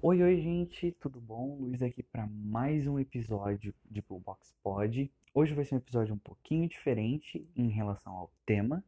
[0.00, 1.56] Oi, oi, gente, tudo bom?
[1.56, 5.10] Luiz aqui para mais um episódio de Blue Box Pod.
[5.34, 8.84] Hoje vai ser um episódio um pouquinho diferente em relação ao tema,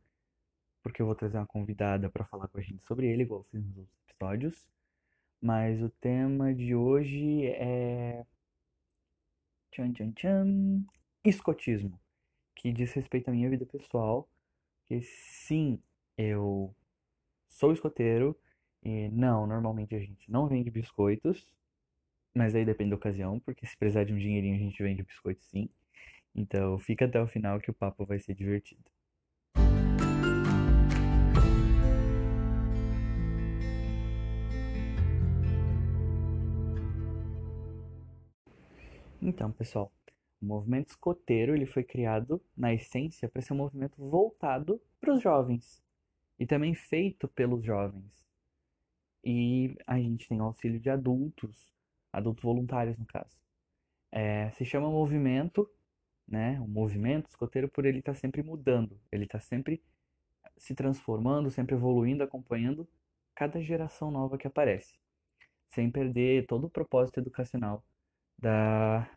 [0.80, 3.60] porque eu vou trazer uma convidada para falar com a gente sobre ele, igual fiz
[3.60, 4.68] nos outros episódios.
[5.42, 8.24] Mas o tema de hoje é.
[9.72, 10.84] Tchan, tchan, tchan.
[11.24, 12.00] Escotismo,
[12.54, 14.28] que diz respeito à minha vida pessoal.
[14.86, 15.82] Que sim,
[16.16, 16.72] eu
[17.48, 18.38] sou escoteiro
[18.82, 21.46] e não, normalmente a gente não vende biscoitos,
[22.34, 25.44] mas aí depende da ocasião, porque se precisar de um dinheirinho a gente vende biscoito
[25.44, 25.68] sim.
[26.34, 28.84] Então fica até o final que o papo vai ser divertido.
[39.22, 39.92] Então, pessoal,
[40.40, 45.22] o movimento escoteiro ele foi criado na essência para ser um movimento voltado para os
[45.22, 45.82] jovens
[46.38, 48.29] e também feito pelos jovens.
[49.24, 51.72] E a gente tem o auxílio de adultos,
[52.12, 53.36] adultos voluntários no caso.
[54.12, 55.70] É, se chama movimento,
[56.26, 56.60] né?
[56.60, 59.82] O movimento escoteiro por ele estar tá sempre mudando, ele está sempre
[60.56, 62.88] se transformando, sempre evoluindo, acompanhando
[63.34, 64.98] cada geração nova que aparece,
[65.70, 67.84] sem perder todo o propósito educacional
[68.38, 69.08] da,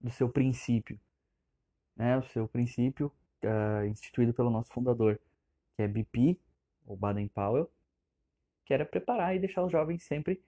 [0.00, 0.98] do seu princípio,
[1.96, 2.18] né?
[2.18, 3.12] O seu princípio
[3.44, 5.20] uh, instituído pelo nosso fundador,
[5.76, 6.38] que é BP,
[6.86, 7.70] o Baden-Powell,
[8.64, 10.42] que era preparar e deixar os jovens sempre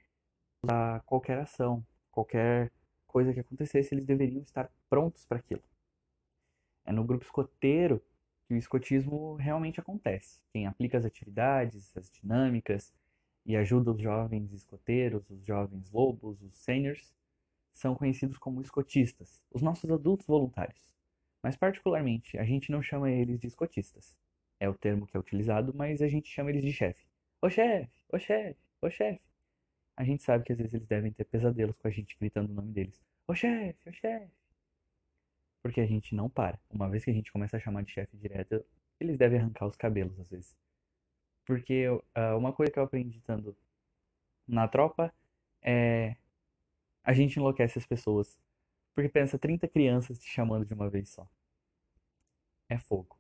[0.69, 2.73] a qualquer ação, qualquer
[3.07, 5.63] coisa que acontecesse, eles deveriam estar prontos para aquilo.
[6.85, 8.03] É no grupo escoteiro
[8.47, 10.41] que o escotismo realmente acontece.
[10.53, 12.93] Quem aplica as atividades, as dinâmicas
[13.47, 17.15] e ajuda os jovens escoteiros, os jovens lobos, os seniors,
[17.73, 20.95] são conhecidos como escotistas, os nossos adultos voluntários.
[21.43, 24.17] Mas, particularmente, a gente não chama eles de escotistas.
[24.59, 27.05] É o termo que é utilizado, mas a gente chama eles de chefe.
[27.45, 29.21] Ô chefe, ô chefe, ô chefe.
[29.99, 32.55] A gente sabe que às vezes eles devem ter pesadelos com a gente gritando o
[32.55, 33.05] nome deles.
[33.29, 34.33] Ô chefe, ô chefe.
[35.63, 36.59] Porque a gente não para.
[36.71, 38.65] Uma vez que a gente começa a chamar de chefe direto,
[38.99, 40.57] eles devem arrancar os cabelos às vezes.
[41.45, 43.55] Porque uh, uma coisa que eu aprendi estando
[44.49, 45.13] na tropa
[45.61, 46.17] é.
[47.03, 48.41] A gente enlouquece as pessoas.
[48.95, 51.29] Porque pensa 30 crianças te chamando de uma vez só.
[52.71, 53.19] É fogo.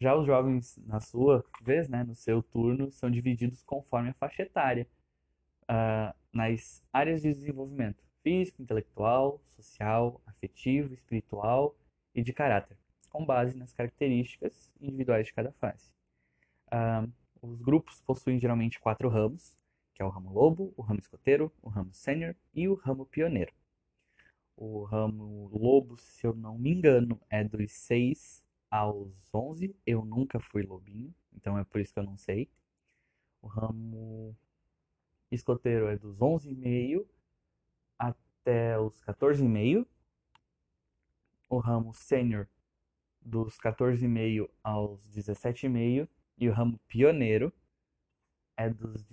[0.00, 4.42] Já os jovens, na sua vez, né, no seu turno, são divididos conforme a faixa
[4.42, 4.88] etária
[5.64, 11.76] uh, nas áreas de desenvolvimento físico, intelectual, social, afetivo, espiritual
[12.14, 12.78] e de caráter,
[13.10, 15.92] com base nas características individuais de cada fase.
[16.68, 17.12] Uh,
[17.42, 19.54] os grupos possuem geralmente quatro ramos,
[19.94, 23.52] que é o ramo lobo, o ramo escoteiro, o ramo sênior e o ramo pioneiro.
[24.56, 29.74] O ramo lobo, se eu não me engano, é dos 6 aos 11.
[29.86, 32.48] Eu nunca fui lobinho, então é por isso que eu não sei.
[33.42, 34.36] O ramo
[35.30, 37.06] escoteiro é dos 11,5
[37.98, 39.86] até os 14,5.
[41.48, 42.46] O ramo sênior
[43.20, 46.08] dos 14,5 aos 17,5.
[46.38, 47.52] E o ramo pioneiro
[48.56, 49.04] é dos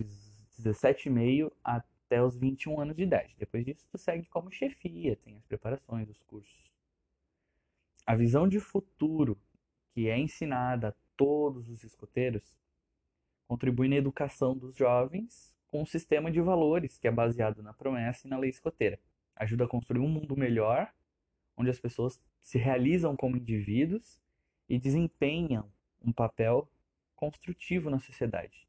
[0.60, 3.36] 17,5 até os 21 anos de idade.
[3.38, 6.72] Depois disso, tu segue como chefia, tem as preparações, os cursos.
[8.06, 9.38] A visão de futuro
[9.98, 12.56] que é ensinada a todos os escoteiros
[13.48, 18.28] contribui na educação dos jovens com um sistema de valores que é baseado na promessa
[18.28, 19.00] e na lei escoteira.
[19.36, 20.94] Ajuda a construir um mundo melhor,
[21.58, 24.22] onde as pessoas se realizam como indivíduos
[24.70, 25.68] e desempenham
[26.00, 26.70] um papel
[27.16, 28.68] construtivo na sociedade,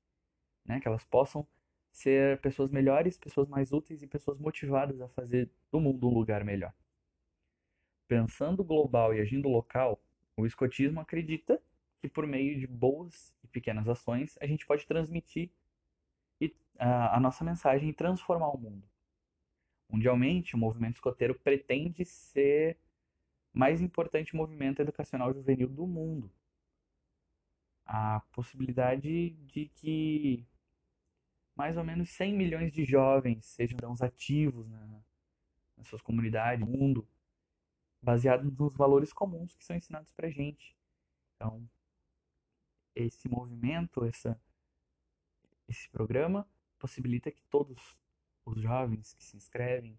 [0.65, 0.81] né?
[0.81, 1.47] Que elas possam
[1.93, 6.43] ser pessoas melhores, pessoas mais úteis e pessoas motivadas a fazer do mundo um lugar
[6.43, 6.73] melhor.
[8.07, 10.03] Pensando global e agindo local,
[10.39, 11.61] o escotismo acredita
[12.01, 15.51] que por meio de boas e pequenas ações a gente pode transmitir
[16.79, 18.89] a, nossa mensagem e transformar o mundo.
[19.91, 22.79] Mundialmente, o movimento escoteiro pretende ser
[23.53, 26.31] mais importante movimento educacional juvenil do mundo.
[27.85, 30.47] A possibilidade de que
[31.57, 35.03] mais ou menos 100 milhões de jovens sejam ativos na,
[35.77, 37.09] nas suas comunidades, no mundo,
[38.01, 40.77] baseado nos valores comuns que são ensinados para gente.
[41.35, 41.69] Então,
[42.95, 44.41] esse movimento, essa,
[45.69, 46.49] esse programa
[46.79, 47.97] possibilita que todos
[48.45, 49.99] os jovens que se inscrevem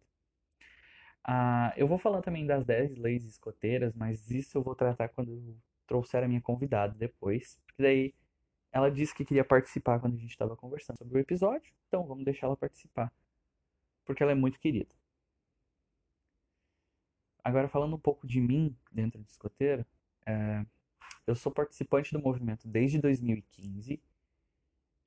[1.25, 5.33] Ah, eu vou falar também das 10 leis escoteiras, mas isso eu vou tratar quando
[5.33, 8.15] eu trouxer a minha convidada depois, porque daí
[8.76, 12.26] ela disse que queria participar quando a gente estava conversando sobre o episódio, então vamos
[12.26, 13.11] deixar ela participar,
[14.05, 14.94] porque ela é muito querida.
[17.43, 19.87] Agora, falando um pouco de mim dentro do escoteiro,
[20.26, 20.67] é,
[21.26, 23.99] eu sou participante do movimento desde 2015.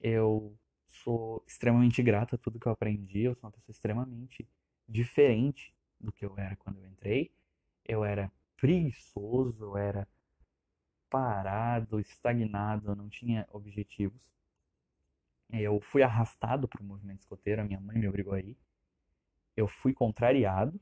[0.02, 0.58] Eu
[0.88, 3.22] sou extremamente grato a tudo que eu aprendi.
[3.22, 4.48] Eu sou uma pessoa extremamente
[4.88, 7.32] diferente do que eu era quando eu entrei.
[7.86, 10.08] Eu era preguiçoso, eu era
[11.10, 14.22] parado, estagnado, não tinha objetivos.
[15.52, 18.58] Eu fui arrastado para o movimento escoteiro, a minha mãe me obrigou a ir.
[19.58, 20.80] Eu fui contrariado,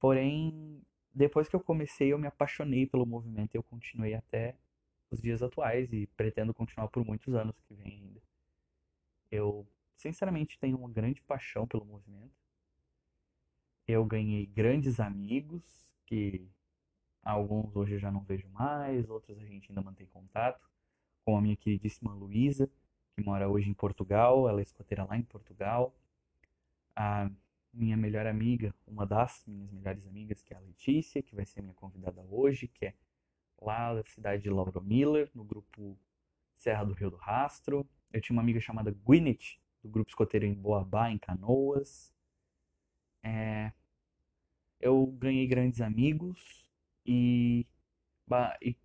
[0.00, 0.82] porém,
[1.14, 4.56] depois que eu comecei, eu me apaixonei pelo movimento e eu continuei até
[5.10, 8.22] os dias atuais e pretendo continuar por muitos anos que vem ainda.
[9.30, 12.32] Eu, sinceramente, tenho uma grande paixão pelo movimento.
[13.86, 15.62] Eu ganhei grandes amigos
[16.06, 16.48] que
[17.22, 20.68] Alguns hoje eu já não vejo mais, outros a gente ainda mantém contato,
[21.24, 22.70] como a minha queridíssima Luísa,
[23.14, 25.94] que mora hoje em Portugal, ela é escoteira lá em Portugal.
[26.96, 27.30] A
[27.72, 31.62] minha melhor amiga, uma das minhas melhores amigas, que é a Letícia, que vai ser
[31.62, 32.94] minha convidada hoje, que é
[33.60, 35.98] lá da cidade de Lauro Miller, no grupo
[36.56, 37.88] Serra do Rio do Rastro.
[38.12, 42.12] Eu tinha uma amiga chamada Gwyneth, do grupo escoteiro em Boabá, em Canoas.
[43.22, 43.72] É...
[44.80, 46.67] Eu ganhei grandes amigos,
[47.08, 47.66] e,
[48.60, 48.76] e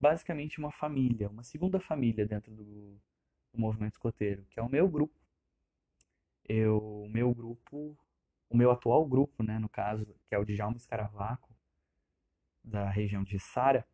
[0.00, 3.00] basicamente uma família, uma segunda família dentro do,
[3.52, 5.14] do movimento escoteiro, que é o meu grupo.
[6.44, 7.96] Eu, o meu grupo,
[8.50, 11.54] o meu atual grupo, né, no caso, que é o de Djalma Escaravaco,
[12.64, 13.86] da região de Sara,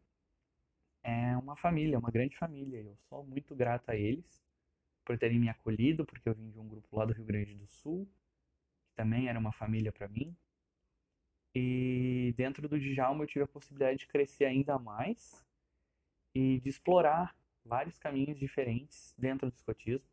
[1.03, 2.81] é uma família, uma grande família.
[2.81, 4.43] Eu sou muito grato a eles
[5.05, 7.67] por terem me acolhido, porque eu vim de um grupo lá do Rio Grande do
[7.67, 8.07] Sul,
[8.87, 10.35] que também era uma família para mim.
[11.55, 15.45] E dentro do Djalma eu tive a possibilidade de crescer ainda mais
[16.35, 20.09] e de explorar vários caminhos diferentes dentro do escotismo,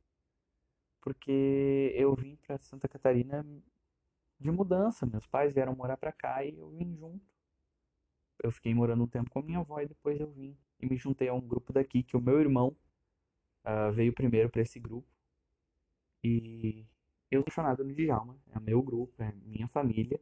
[1.01, 3.45] porque eu vim para Santa Catarina
[4.39, 5.05] de mudança.
[5.05, 7.25] Meus pais vieram morar para cá e eu vim junto.
[8.43, 11.29] Eu fiquei morando um tempo com minha avó e depois eu vim e me juntei
[11.29, 12.75] a um grupo daqui que o meu irmão
[13.63, 15.07] uh, veio primeiro para esse grupo.
[16.23, 16.85] E
[17.31, 20.19] eu sou apaixonado no Djalma, é meu grupo, é minha família.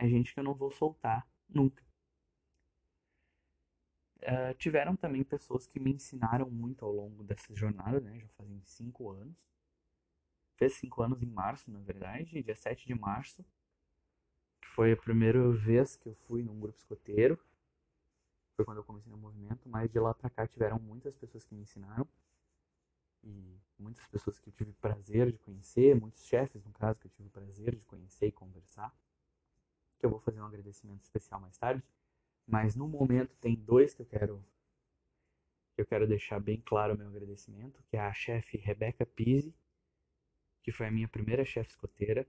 [0.00, 1.84] É gente que eu não vou soltar nunca.
[4.22, 8.18] Uh, tiveram também pessoas que me ensinaram muito ao longo dessa jornada, né?
[8.18, 9.36] Já fazem cinco anos.
[10.56, 13.44] Fez cinco anos em março, na verdade, dia 7 de março.
[14.62, 17.38] Que foi a primeira vez que eu fui num grupo escoteiro.
[18.56, 21.54] Foi quando eu comecei no movimento, mas de lá pra cá tiveram muitas pessoas que
[21.54, 22.08] me ensinaram.
[23.22, 27.10] E muitas pessoas que eu tive prazer de conhecer, muitos chefes, no caso, que eu
[27.10, 28.90] tive prazer de conhecer e conversar
[30.00, 31.84] que eu vou fazer um agradecimento especial mais tarde.
[32.46, 34.44] Mas no momento tem dois que eu quero
[35.74, 39.54] que eu quero deixar bem claro o meu agradecimento, que é a chefe Rebeca Pise,
[40.62, 42.26] que foi a minha primeira chefe escoteira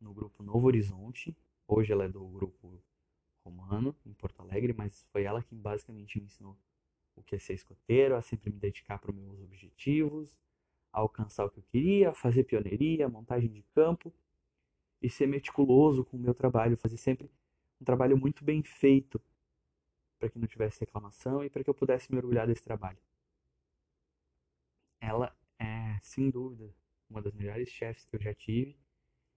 [0.00, 1.36] no grupo Novo Horizonte.
[1.66, 2.80] Hoje ela é do grupo
[3.44, 6.56] Romano, em Porto Alegre, mas foi ela que basicamente me ensinou
[7.16, 10.38] o que é ser escoteiro, a sempre me dedicar para os meus objetivos,
[10.92, 14.14] a alcançar o que eu queria, fazer pioneiria, montagem de campo
[15.02, 17.30] e ser meticuloso com o meu trabalho, fazer sempre
[17.80, 19.20] um trabalho muito bem feito
[20.18, 22.98] para que não tivesse reclamação e para que eu pudesse me orgulhar desse trabalho.
[25.00, 26.72] Ela é, sem dúvida,
[27.10, 28.78] uma das melhores chefes que eu já tive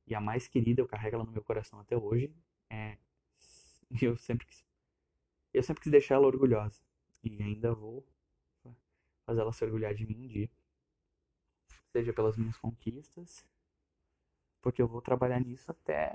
[0.05, 2.31] e a mais querida, eu carrego ela no meu coração até hoje.
[2.69, 2.97] É,
[4.01, 4.63] eu sempre quis,
[5.51, 6.81] eu sempre quis deixar ela orgulhosa
[7.23, 8.05] e ainda vou
[9.25, 10.49] fazer ela se orgulhar de mim um dia.
[11.91, 13.43] Seja pelas minhas conquistas,
[14.65, 16.11] porque eu vou trabalhar nisso até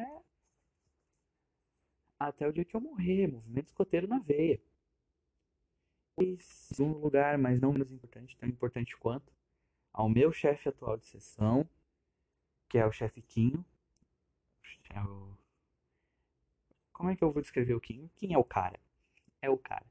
[2.18, 4.60] até o dia que eu morrer, movimento escoteiro na veia.
[6.40, 9.32] Segundo lugar, mas não menos importante, tão importante quanto,
[9.92, 11.66] ao meu chefe atual de sessão,
[12.68, 13.64] que é o chefe Quinho.
[14.92, 15.38] É o...
[16.92, 18.10] Como é que eu vou descrever o Quinho?
[18.16, 18.80] Quem é o cara?
[19.40, 19.86] É o cara.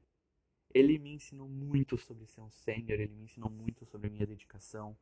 [0.74, 4.94] Ele me ensinou muito sobre ser um sênior, ele me ensinou muito sobre minha dedicação,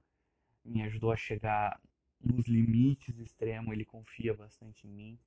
[0.65, 1.83] me ajudou a chegar
[2.21, 5.19] nos limites extremos, ele confia bastante em mim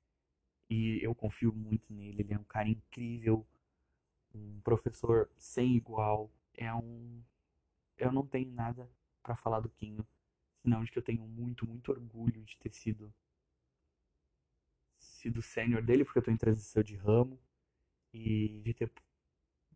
[0.70, 2.22] e eu confio muito nele.
[2.22, 3.46] Ele é um cara incrível,
[4.34, 6.32] um professor sem igual.
[6.54, 7.22] É um.
[7.98, 8.90] Eu não tenho nada
[9.22, 10.06] para falar do Quinho,
[10.62, 13.14] senão de que eu tenho muito, muito orgulho de ter sido
[14.98, 17.40] sido sênior dele, porque eu estou em transição de ramo
[18.14, 18.92] e de ter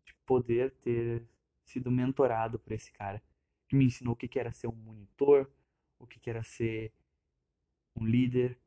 [0.04, 1.26] de poder ter
[1.64, 3.22] sido mentorado por esse cara
[3.68, 5.50] que me ensinou o que, que era ser um monitor,
[5.98, 6.92] o que, que era ser
[7.96, 8.58] um líder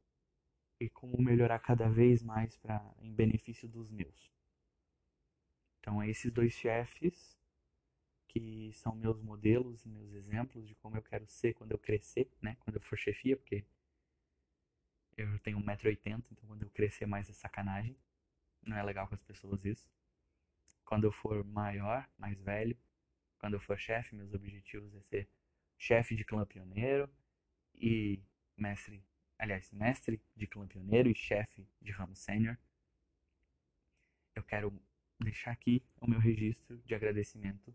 [0.80, 4.32] e como melhorar cada vez mais para em benefício dos meus.
[5.80, 7.38] Então, é esses dois chefes
[8.28, 12.56] que são meus modelos meus exemplos de como eu quero ser quando eu crescer, né?
[12.60, 13.66] Quando eu for chefia, porque
[15.18, 17.98] eu tenho 1,80m, então quando eu crescer mais é sacanagem.
[18.62, 19.90] Não é legal com as pessoas isso.
[20.86, 22.78] Quando eu for maior, mais velho,
[23.40, 25.30] quando eu for chefe, meus objetivos é ser
[25.78, 27.10] chefe de clã pioneiro
[27.76, 28.22] e
[28.56, 29.04] mestre
[29.40, 32.58] aliás, mestre de clã pioneiro e chefe de ramo sênior.
[34.36, 34.72] Eu quero
[35.20, 37.74] deixar aqui o meu registro de agradecimento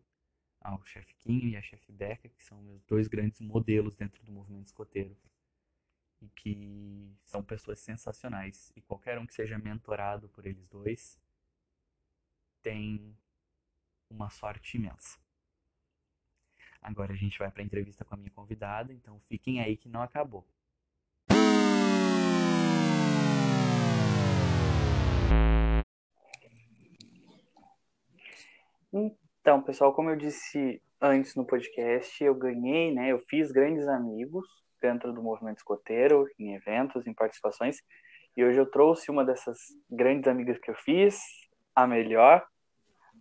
[0.61, 4.33] ao chefe Quinho e à chefe Beca, que são meus dois grandes modelos dentro do
[4.33, 5.16] movimento escoteiro
[6.21, 8.73] e que são pessoas sensacionais.
[8.76, 11.18] E qualquer um que seja mentorado por eles dois
[12.62, 13.16] tem
[14.09, 15.18] uma sorte imensa.
[16.80, 19.88] Agora a gente vai para a entrevista com a minha convidada, então fiquem aí que
[19.88, 20.47] não acabou.
[28.96, 33.10] Então, pessoal, como eu disse antes no podcast, eu ganhei, né?
[33.10, 34.46] Eu fiz grandes amigos
[34.80, 37.78] dentro do movimento escoteiro, em eventos, em participações.
[38.36, 39.58] E hoje eu trouxe uma dessas
[39.90, 41.20] grandes amigas que eu fiz,
[41.74, 42.46] a melhor,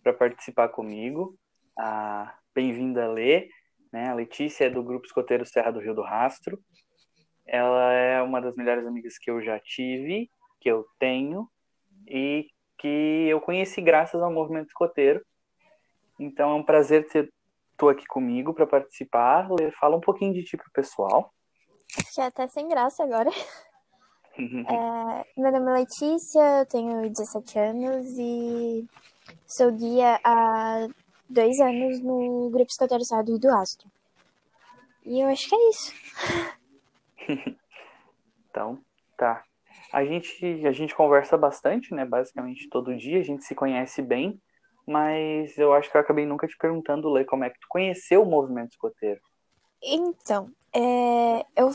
[0.00, 1.36] para participar comigo.
[1.76, 3.48] A bem-vinda Lê,
[3.92, 4.10] né?
[4.10, 6.56] A Letícia é do grupo escoteiro Serra do Rio do Rastro.
[7.44, 11.48] Ela é uma das melhores amigas que eu já tive, que eu tenho
[12.06, 12.46] e
[12.78, 15.20] que eu conheci graças ao movimento escoteiro
[16.18, 17.32] então é um prazer ter
[17.76, 19.48] tu aqui comigo para participar.
[19.78, 21.32] Fala um pouquinho de ti pro pessoal.
[22.14, 23.30] Já até sem graça agora.
[24.38, 28.86] é, meu nome é Letícia, eu tenho 17 anos e
[29.46, 30.88] sou guia há
[31.28, 33.88] dois anos no Grupo Escoteirizado do Astro.
[35.04, 35.92] E eu acho que é isso.
[38.50, 38.78] então,
[39.16, 39.44] tá.
[39.92, 42.04] A gente, a gente conversa bastante, né?
[42.04, 44.40] Basicamente todo dia, a gente se conhece bem
[44.86, 48.22] mas eu acho que eu acabei nunca te perguntando, Lê, como é que tu conheceu
[48.22, 49.20] o movimento escoteiro?
[49.82, 51.70] Então, é, eu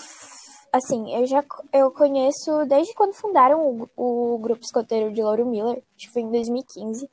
[0.72, 5.82] assim, eu já eu conheço desde quando fundaram o, o grupo escoteiro de Lauro Miller,
[6.14, 7.10] foi em 2015.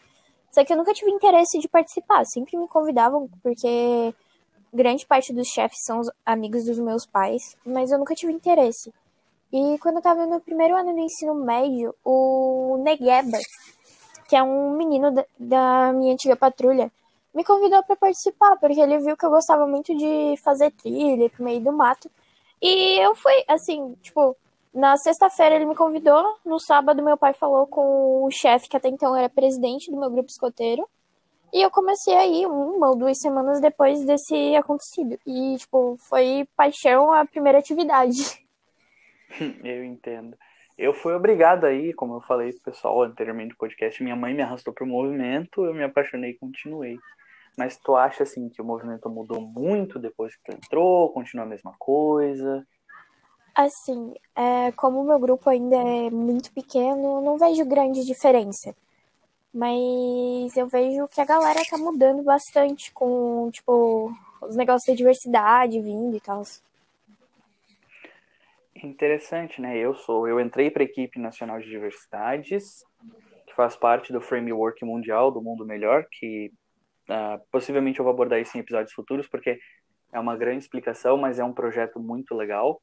[0.53, 4.15] Só que eu nunca tive interesse de participar, sempre me convidavam porque
[4.73, 8.93] grande parte dos chefes são amigos dos meus pais, mas eu nunca tive interesse.
[9.53, 13.39] E quando eu tava no primeiro ano do ensino médio, o Negueba,
[14.29, 16.91] que é um menino da, minha antiga patrulha,
[17.35, 21.45] me convidou para participar, porque ele viu que eu gostava muito de fazer trilha pro
[21.45, 22.11] meio do mato.
[22.61, 24.37] E eu fui, assim, tipo,
[24.73, 28.89] na sexta-feira ele me convidou, no sábado meu pai falou com o chefe, que até
[28.89, 30.89] então era presidente do meu grupo escoteiro.
[31.53, 35.19] E eu comecei aí uma ou duas semanas depois desse acontecido.
[35.27, 38.19] E, tipo, foi paixão a primeira atividade.
[39.65, 40.37] Eu entendo.
[40.79, 44.43] Eu fui obrigado aí, como eu falei pro pessoal anteriormente do podcast, minha mãe me
[44.43, 46.99] arrastou pro movimento, eu me apaixonei e continuei.
[47.57, 51.11] Mas tu acha assim que o movimento mudou muito depois que tu entrou?
[51.13, 52.67] Continua a mesma coisa?
[53.55, 58.77] Assim, é, como o meu grupo ainda é muito pequeno, não vejo grande diferença.
[59.55, 65.81] Mas eu vejo que a galera tá mudando bastante com, tipo, os negócios da diversidade
[65.81, 66.43] vindo e tal.
[68.83, 69.77] Interessante, né?
[69.79, 72.85] Eu sou, eu entrei para a equipe nacional de diversidades,
[73.47, 76.53] que faz parte do framework mundial do mundo melhor, que
[77.09, 79.59] uh, possivelmente eu vou abordar isso em episódios futuros, porque
[80.13, 82.83] é uma grande explicação, mas é um projeto muito legal.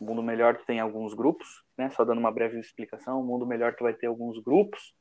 [0.00, 1.46] O mundo melhor tu tem alguns grupos,
[1.76, 1.90] né?
[1.90, 4.94] Só dando uma breve explicação, o mundo melhor tu vai ter alguns grupos,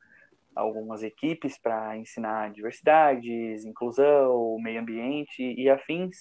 [0.54, 6.18] algumas equipes para ensinar diversidades, inclusão, meio ambiente e afins,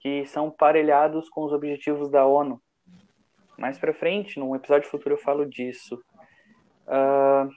[0.00, 2.60] que são parelhados com os objetivos da ONU
[3.58, 6.00] mais para frente, num episódio futuro, eu falo disso.
[6.86, 7.50] Uh,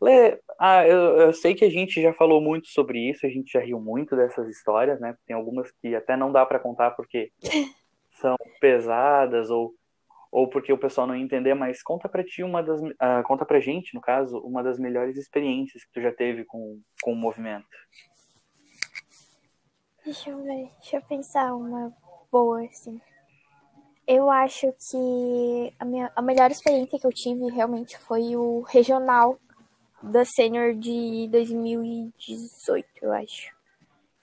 [0.00, 3.52] Lê, ah, eu, eu, sei que a gente já falou muito sobre isso, a gente
[3.52, 5.14] já riu muito dessas histórias, né?
[5.26, 7.30] Tem algumas que até não dá para contar porque
[8.18, 9.74] são pesadas ou,
[10.32, 13.60] ou porque o pessoal não entender, mas conta para ti uma das, uh, conta pra
[13.60, 17.66] gente, no caso, uma das melhores experiências que tu já teve com, com o movimento.
[20.02, 21.92] Deixa eu ver, deixa eu pensar uma
[22.32, 22.98] boa, assim.
[24.12, 29.38] Eu acho que a, minha, a melhor experiência que eu tive realmente foi o regional
[30.02, 33.54] da Senior de 2018, eu acho.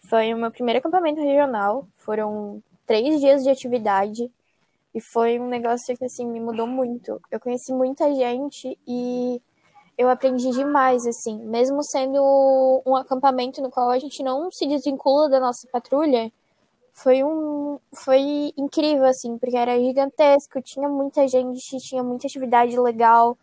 [0.10, 1.88] Foi o meu primeiro acampamento regional.
[1.96, 4.30] Foram três dias de atividade.
[4.94, 7.22] E foi um negócio que, assim, me mudou muito.
[7.32, 9.42] Eu conheci muita gente e
[9.98, 11.40] eu aprendi demais, assim.
[11.46, 16.30] Mesmo sendo um acampamento no qual a gente não se desvincula da nossa patrulha,
[16.98, 23.38] foi um foi incrível assim, porque era gigantesco, tinha muita gente, tinha muita atividade legal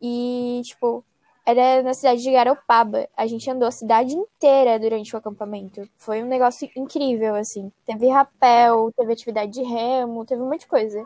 [0.00, 1.04] e tipo,
[1.46, 3.06] era na cidade de Garopaba.
[3.14, 5.86] A gente andou a cidade inteira durante o acampamento.
[5.98, 7.70] Foi um negócio incrível assim.
[7.84, 11.04] Teve rapel, teve atividade de remo, teve um monte de coisa.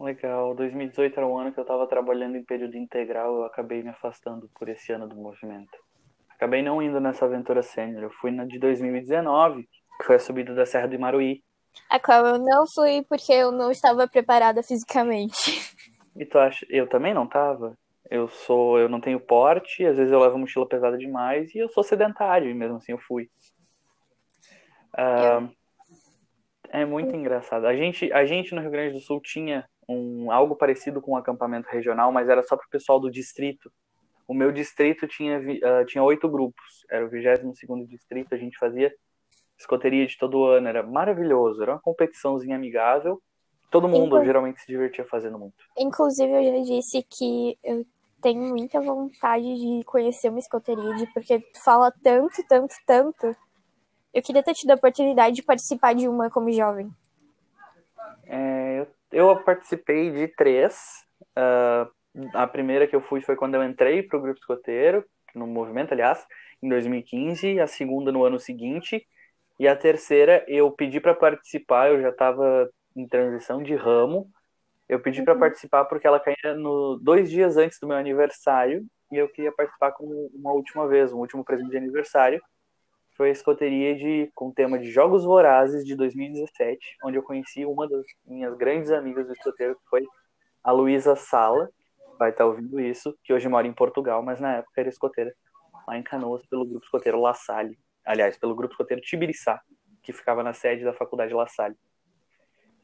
[0.00, 0.56] Legal.
[0.56, 4.50] 2018 era um ano que eu estava trabalhando em período integral, eu acabei me afastando
[4.58, 5.78] por esse ano do movimento.
[6.30, 9.68] Acabei não indo nessa aventura sênior, eu fui na de 2019
[10.00, 11.42] que foi a subida da Serra do Imaruí.
[11.88, 15.60] A qual eu não fui porque eu não estava preparada fisicamente.
[16.16, 16.66] E tu acha?
[16.68, 17.78] Eu também não estava.
[18.10, 21.68] Eu sou, eu não tenho porte, às vezes eu levo mochila pesada demais e eu
[21.68, 23.30] sou sedentário, e mesmo assim eu fui.
[24.94, 25.48] Uh,
[26.70, 27.66] é muito engraçado.
[27.66, 31.16] A gente, a gente no Rio Grande do Sul tinha um, algo parecido com um
[31.16, 33.70] acampamento regional, mas era só para o pessoal do distrito.
[34.26, 38.58] O meu distrito tinha, uh, tinha oito grupos, era o 22 segundo distrito, a gente
[38.58, 38.92] fazia
[39.60, 43.20] escoteria de todo ano, era maravilhoso, era uma competiçãozinha amigável.
[43.70, 44.24] Todo mundo Inclu...
[44.24, 45.56] geralmente se divertia fazendo muito.
[45.78, 47.84] Inclusive, eu já disse que eu
[48.20, 53.36] tenho muita vontade de conhecer uma escoteria, porque tu fala tanto, tanto, tanto.
[54.12, 56.90] Eu queria ter tido a oportunidade de participar de uma como jovem.
[58.26, 61.04] É, eu, eu, participei de três.
[61.36, 61.88] Uh,
[62.34, 65.92] a primeira que eu fui foi quando eu entrei para o grupo escoteiro, no movimento,
[65.92, 66.26] aliás,
[66.60, 67.60] em 2015.
[67.60, 69.06] A segunda no ano seguinte.
[69.60, 74.26] E a terceira, eu pedi para participar, eu já estava em transição de ramo.
[74.88, 75.26] Eu pedi uhum.
[75.26, 79.52] para participar porque ela caía no, dois dias antes do meu aniversário e eu queria
[79.52, 82.40] participar como uma última vez, um último presente de aniversário.
[83.18, 87.66] Foi a escoteria de, com o tema de Jogos Vorazes de 2017, onde eu conheci
[87.66, 90.06] uma das minhas grandes amigas do escoteiro, que foi
[90.64, 91.68] a Luísa Sala,
[92.18, 95.34] vai estar tá ouvindo isso, que hoje mora em Portugal, mas na época era escoteira
[95.86, 97.76] lá em Canoas pelo grupo escoteiro La Salle
[98.10, 99.60] aliás, pelo grupo escoteiro Tibiriçá,
[100.02, 101.76] que ficava na sede da faculdade La Salle.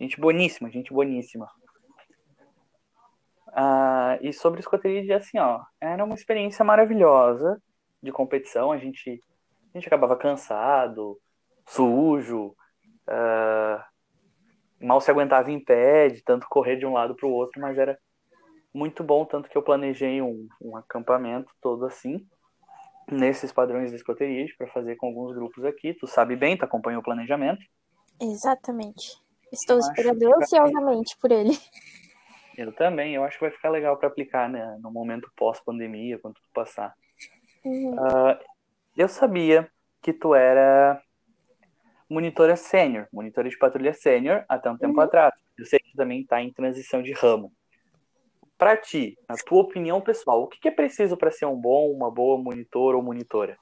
[0.01, 1.49] Gente boníssima, gente boníssima.
[3.49, 7.61] Ah, e sobre escoteria, assim, ó, era uma experiência maravilhosa
[8.01, 8.71] de competição.
[8.71, 9.21] A gente,
[9.75, 11.19] a gente acabava cansado,
[11.67, 12.55] sujo,
[13.09, 13.85] ah,
[14.81, 17.77] mal se aguentava em pé, de tanto correr de um lado para o outro, mas
[17.77, 17.99] era
[18.73, 22.25] muito bom, tanto que eu planejei um, um acampamento todo assim
[23.11, 25.95] nesses padrões de escoteria para fazer com alguns grupos aqui.
[25.95, 27.65] Tu sabe bem, tu acompanhou o planejamento.
[28.21, 29.21] Exatamente.
[29.53, 31.57] Estou esperando ansiosamente por ele.
[32.57, 36.37] Eu também, eu acho que vai ficar legal para aplicar né, no momento pós-pandemia, quando
[36.37, 36.95] tu passar.
[37.63, 37.93] Uhum.
[37.93, 38.39] Uh,
[38.97, 40.99] eu sabia que tu era
[42.09, 45.05] monitora sênior, monitora de patrulha sênior até um tempo uhum.
[45.05, 45.35] atrás.
[45.59, 47.53] Eu sei que tu também está em transição de ramo
[48.59, 52.11] para ti, na tua opinião pessoal, o que é preciso para ser um bom, uma
[52.11, 53.57] boa monitor ou monitora?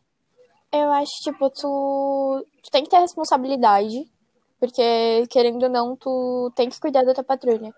[0.72, 4.10] Eu acho, tipo, tu, tu tem que ter responsabilidade,
[4.58, 7.72] porque, querendo ou não, tu tem que cuidar da tua patrulha.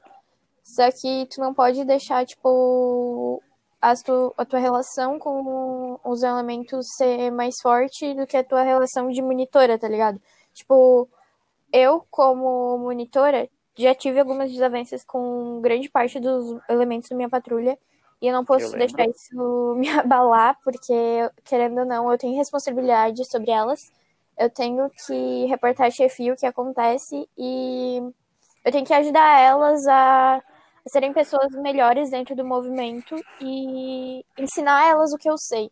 [0.62, 3.42] Só que tu não pode deixar, tipo,
[3.80, 8.62] a, tu, a tua relação com os elementos ser mais forte do que a tua
[8.62, 10.20] relação de monitora, tá ligado?
[10.54, 11.08] Tipo,
[11.72, 17.78] eu, como monitora, já tive algumas desavenças com grande parte dos elementos da minha patrulha.
[18.20, 20.94] E eu não posso eu deixar isso me abalar, porque,
[21.44, 23.92] querendo ou não, eu tenho responsabilidade sobre elas.
[24.38, 28.02] Eu tenho que reportar chefia o que acontece e
[28.64, 34.90] eu tenho que ajudar elas a, a serem pessoas melhores dentro do movimento e ensinar
[34.90, 35.70] elas o que eu sei.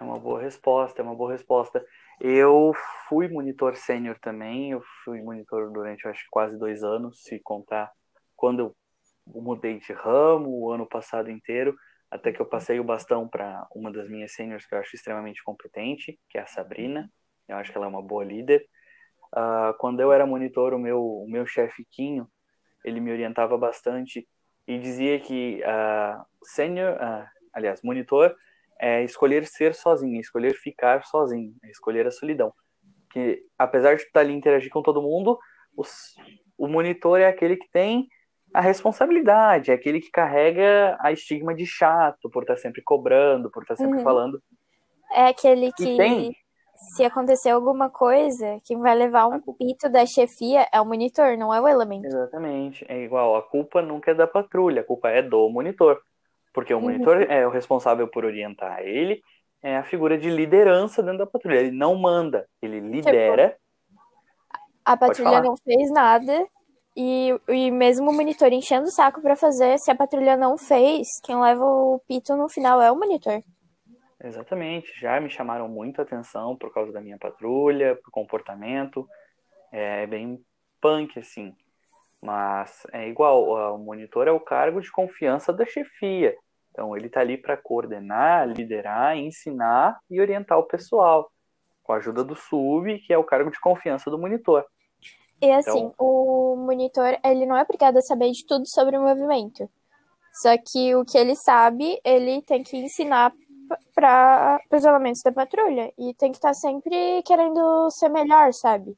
[0.00, 1.84] É uma boa resposta, é uma boa resposta.
[2.20, 2.72] Eu
[3.08, 7.90] fui monitor sênior também, eu fui monitor durante acho quase dois anos, se contar
[8.36, 8.76] quando eu
[9.26, 11.76] mudei de ramo o ano passado inteiro,
[12.10, 15.42] até que eu passei o bastão para uma das minhas sêniores que eu acho extremamente
[15.44, 17.10] competente, que é a Sabrina.
[17.46, 18.66] Eu acho que ela é uma boa líder.
[19.34, 22.26] Uh, quando eu era monitor, o meu, o meu chefe Quinho,
[22.84, 24.26] ele me orientava bastante
[24.66, 28.34] e dizia que uh, sênior, uh, aliás, monitor,
[28.80, 32.52] é escolher ser sozinho, é escolher ficar sozinho, é escolher a solidão.
[33.10, 35.38] Que apesar de estar ali interagir com todo mundo,
[35.76, 36.14] os,
[36.56, 38.08] o monitor é aquele que tem
[38.52, 43.62] a responsabilidade, é aquele que carrega a estigma de chato por estar sempre cobrando, por
[43.62, 44.04] estar sempre uhum.
[44.04, 44.42] falando.
[45.12, 46.34] É aquele que, tem...
[46.94, 51.52] se acontecer alguma coisa, quem vai levar um pito da chefia é o monitor, não
[51.52, 52.06] é o elemento.
[52.06, 52.84] Exatamente.
[52.88, 56.00] É igual, a culpa nunca é da patrulha, a culpa é do monitor.
[56.52, 56.84] Porque o uhum.
[56.84, 58.80] monitor é o responsável por orientar.
[58.80, 59.22] Ele
[59.62, 61.58] é a figura de liderança dentro da patrulha.
[61.58, 63.48] Ele não manda, ele lidera.
[63.48, 63.60] Tipo,
[64.84, 66.46] a patrulha não fez nada,
[66.96, 71.06] e, e mesmo o monitor enchendo o saco para fazer, se a patrulha não fez,
[71.22, 73.40] quem leva o pito no final é o monitor.
[74.20, 79.08] Exatamente, já me chamaram muito a atenção por causa da minha patrulha, por comportamento.
[79.70, 80.42] É bem
[80.80, 81.54] punk, assim.
[82.20, 86.36] Mas é igual, o monitor é o cargo de confiança da chefia.
[86.70, 91.30] Então ele está ali para coordenar, liderar, ensinar e orientar o pessoal,
[91.82, 94.64] com a ajuda do sub, que é o cargo de confiança do monitor.
[95.40, 95.94] E assim, então...
[95.98, 99.70] o monitor, ele não é obrigado a saber de tudo sobre o movimento.
[100.42, 103.32] Só que o que ele sabe, ele tem que ensinar
[103.94, 105.92] para os elementos da patrulha.
[105.98, 108.96] E tem que estar tá sempre querendo ser melhor, sabe?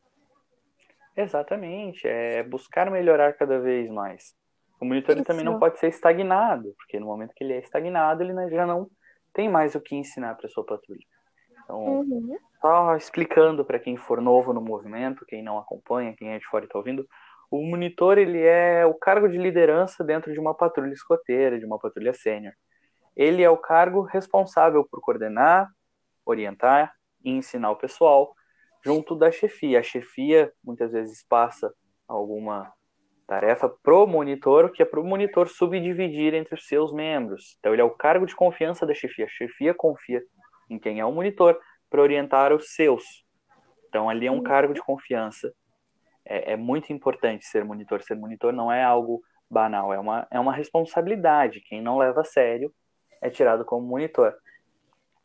[1.17, 2.07] Exatamente.
[2.07, 4.35] É buscar melhorar cada vez mais.
[4.81, 8.33] O monitor também não pode ser estagnado, porque no momento que ele é estagnado, ele
[8.49, 8.89] já não
[9.33, 11.05] tem mais o que ensinar para sua patrulha.
[11.65, 12.37] Então, uhum.
[12.61, 16.65] só explicando para quem for novo no movimento, quem não acompanha, quem é de fora
[16.65, 17.07] e está ouvindo,
[17.51, 21.79] o monitor ele é o cargo de liderança dentro de uma patrulha escoteira, de uma
[21.79, 22.55] patrulha sênior.
[23.17, 25.69] Ele é o cargo responsável por coordenar,
[26.25, 26.93] orientar
[27.25, 28.33] e ensinar o pessoal
[28.85, 29.81] junto da chefia.
[29.81, 31.73] A chefia muitas vezes passa
[32.07, 32.73] alguma
[33.27, 37.57] tarefa pro monitor, que é pro monitor subdividir entre os seus membros.
[37.59, 39.27] Então ele é o cargo de confiança da chefia.
[39.27, 40.23] A chefia confia
[40.69, 43.05] em quem é o monitor para orientar os seus.
[43.89, 45.53] Então, ali é um cargo de confiança.
[46.25, 48.03] É, é, muito importante ser monitor.
[48.03, 51.61] Ser monitor não é algo banal, é uma, é uma responsabilidade.
[51.61, 52.73] Quem não leva a sério
[53.21, 54.33] é tirado como monitor.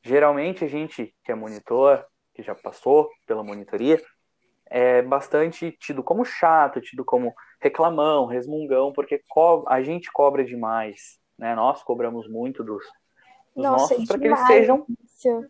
[0.01, 2.03] Geralmente, a gente que é monitor,
[2.35, 3.99] que já passou pela monitoria,
[4.67, 9.21] é bastante tido como chato, tido como reclamão, resmungão, porque
[9.67, 11.19] a gente cobra demais.
[11.37, 11.55] Né?
[11.55, 12.83] Nós cobramos muito dos,
[13.55, 15.49] dos Nossa, nossos para que eles sejam isso.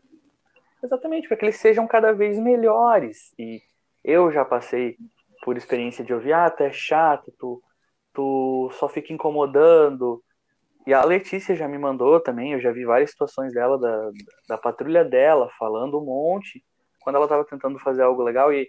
[0.83, 3.33] Exatamente, para que eles sejam cada vez melhores.
[3.39, 3.61] E
[4.03, 4.97] eu já passei
[5.43, 7.61] por experiência de ouvir, ah, tu é chato, tu,
[8.13, 10.23] tu só fica incomodando.
[10.85, 14.11] E a Letícia já me mandou também, eu já vi várias situações dela, da,
[14.47, 16.63] da patrulha dela, falando um monte,
[17.05, 18.51] quando ela estava tentando fazer algo legal.
[18.51, 18.67] E,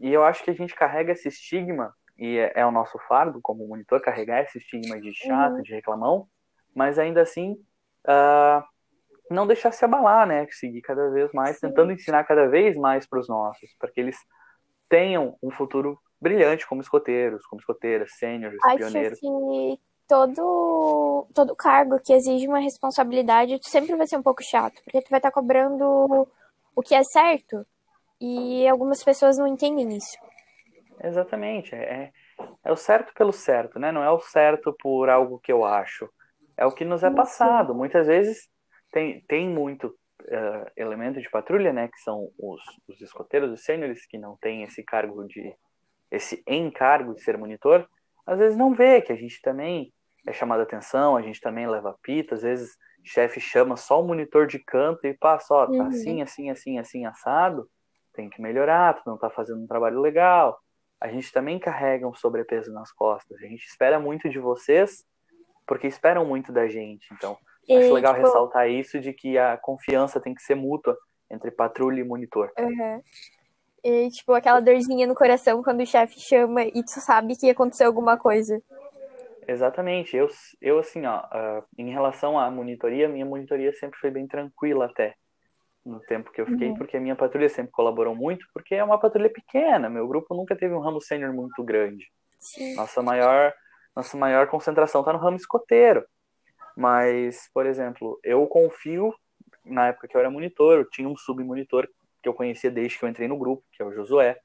[0.00, 3.40] e eu acho que a gente carrega esse estigma, e é, é o nosso fardo
[3.42, 5.62] como monitor, carregar esse estigma de chato, uhum.
[5.62, 6.26] de reclamão,
[6.74, 7.52] mas ainda assim,
[8.06, 8.64] uh,
[9.30, 10.46] não deixar se abalar, né?
[10.50, 11.68] Seguir cada vez mais, Sim.
[11.68, 14.16] tentando ensinar cada vez mais para os nossos, para que eles
[14.88, 19.20] tenham um futuro brilhante como escoteiros, como escoteiras, sêniores, pioneiros.
[19.20, 25.02] Que todo todo cargo que exige uma responsabilidade sempre vai ser um pouco chato, porque
[25.02, 26.26] tu vai estar tá cobrando
[26.78, 27.66] o que é certo
[28.20, 30.16] e algumas pessoas não entendem isso.
[31.02, 32.12] Exatamente, é,
[32.64, 33.90] é o certo pelo certo, né?
[33.90, 36.08] Não é o certo por algo que eu acho.
[36.56, 37.74] É o que nos é passado.
[37.74, 38.48] Muitas vezes
[38.92, 44.06] tem, tem muito uh, elemento de patrulha, né, que são os, os escoteiros, os sêniores,
[44.06, 45.52] que não tem esse cargo de,
[46.12, 47.88] esse encargo de ser monitor,
[48.24, 49.92] às vezes não vê que a gente também
[50.26, 52.72] é chamado a atenção, a gente também leva pita, às vezes
[53.04, 55.86] o chefe chama só o monitor de canto e passa, ó, tá uhum.
[55.86, 57.68] assim, assim, assim, assim, assado,
[58.12, 60.58] tem que melhorar, tu não tá fazendo um trabalho legal.
[61.00, 65.04] A gente também carrega um sobrepeso nas costas, a gente espera muito de vocês,
[65.66, 69.56] porque esperam muito da gente, então e, Acho legal tipo, ressaltar isso de que a
[69.58, 70.96] confiança tem que ser mútua
[71.30, 72.50] entre patrulha e monitor.
[72.58, 73.02] Uhum.
[73.84, 77.86] E, tipo, aquela dorzinha no coração quando o chefe chama e tu sabe que aconteceu
[77.86, 78.60] alguma coisa.
[79.48, 80.14] Exatamente.
[80.14, 80.28] Eu,
[80.60, 85.14] eu assim, ó, uh, em relação à monitoria, minha monitoria sempre foi bem tranquila até.
[85.84, 86.76] no tempo que eu fiquei, uhum.
[86.76, 90.54] porque a minha patrulha sempre colaborou muito, porque é uma patrulha pequena, meu grupo nunca
[90.54, 92.06] teve um ramo sênior muito grande.
[92.38, 92.74] Sim.
[92.74, 93.54] Nossa maior,
[93.96, 96.04] nossa maior concentração está no ramo escoteiro.
[96.76, 99.14] Mas, por exemplo, eu confio,
[99.64, 101.88] na época que eu era monitor, eu tinha um submonitor
[102.22, 104.38] que eu conhecia desde que eu entrei no grupo, que é o Josué.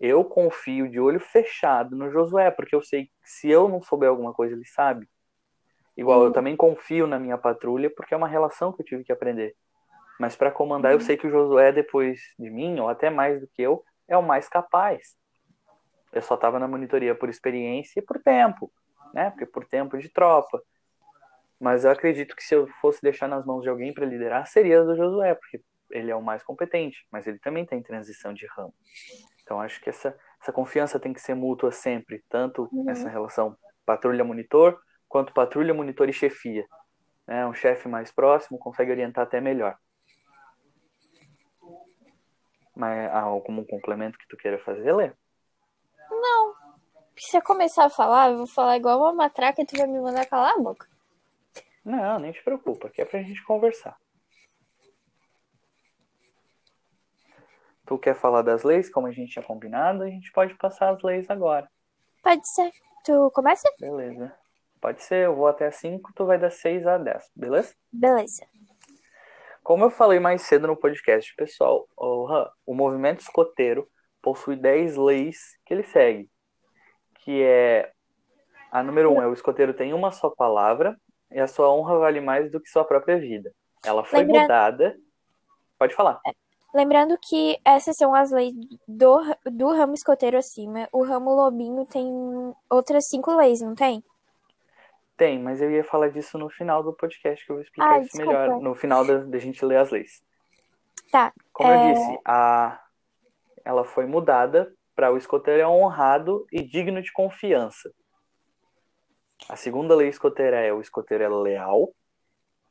[0.00, 4.08] Eu confio de olho fechado no Josué, porque eu sei que se eu não souber
[4.08, 5.08] alguma coisa, ele sabe.
[5.96, 6.26] Igual, uhum.
[6.26, 9.56] eu também confio na minha patrulha, porque é uma relação que eu tive que aprender.
[10.18, 10.98] Mas para comandar, uhum.
[10.98, 14.16] eu sei que o Josué, depois de mim, ou até mais do que eu, é
[14.16, 15.16] o mais capaz.
[16.12, 18.72] Eu só estava na monitoria por experiência e por tempo,
[19.12, 19.30] né?
[19.30, 20.62] Porque por tempo de tropa.
[21.60, 24.82] Mas eu acredito que se eu fosse deixar nas mãos de alguém para liderar, seria
[24.84, 28.46] do Josué, porque ele é o mais competente, mas ele também está em transição de
[28.46, 28.74] ramo.
[29.48, 32.84] Então acho que essa, essa confiança tem que ser mútua sempre, tanto uhum.
[32.84, 33.56] nessa relação
[33.86, 36.66] patrulha-monitor, quanto patrulha-monitor e chefia.
[37.26, 37.46] Né?
[37.46, 39.78] Um chefe mais próximo consegue orientar até melhor.
[42.76, 45.12] Mas há algum complemento que tu queira fazer, Lê?
[46.10, 46.52] Não.
[47.16, 49.98] Se eu começar a falar, eu vou falar igual uma matraca e tu vai me
[49.98, 50.86] mandar calar a boca.
[51.82, 53.96] Não, nem te preocupa, aqui é pra gente conversar.
[57.88, 60.02] Tu quer falar das leis, como a gente tinha combinado?
[60.02, 61.66] A gente pode passar as leis agora.
[62.22, 62.70] Pode ser.
[63.02, 63.66] Tu começa?
[63.80, 64.30] Beleza.
[64.78, 67.74] Pode ser, eu vou até 5, tu vai dar 6 a 10, beleza?
[67.90, 68.46] Beleza.
[69.62, 72.28] Como eu falei mais cedo no podcast, pessoal, o,
[72.66, 73.88] o movimento escoteiro
[74.20, 76.30] possui 10 leis que ele segue.
[77.20, 77.90] Que é
[78.70, 80.94] a número 1 um, é o escoteiro tem uma só palavra
[81.30, 83.50] e a sua honra vale mais do que sua própria vida.
[83.82, 84.42] Ela foi Lembrando...
[84.42, 84.94] mudada.
[85.78, 86.20] Pode falar.
[86.74, 88.52] Lembrando que essas são as leis
[88.86, 90.88] do, do ramo escoteiro acima.
[90.92, 92.06] O ramo lobinho tem
[92.68, 94.04] outras cinco leis, não tem?
[95.16, 97.98] Tem, mas eu ia falar disso no final do podcast, que eu vou explicar ah,
[97.98, 98.38] isso desculpa.
[98.38, 98.60] melhor.
[98.60, 100.22] No final da, da gente ler as leis.
[101.10, 101.32] Tá.
[101.52, 101.90] Como é...
[101.90, 102.80] eu disse, a...
[103.64, 107.90] ela foi mudada para o escoteiro é honrado e digno de confiança.
[109.48, 111.94] A segunda lei escoteira é o escoteiro é leal.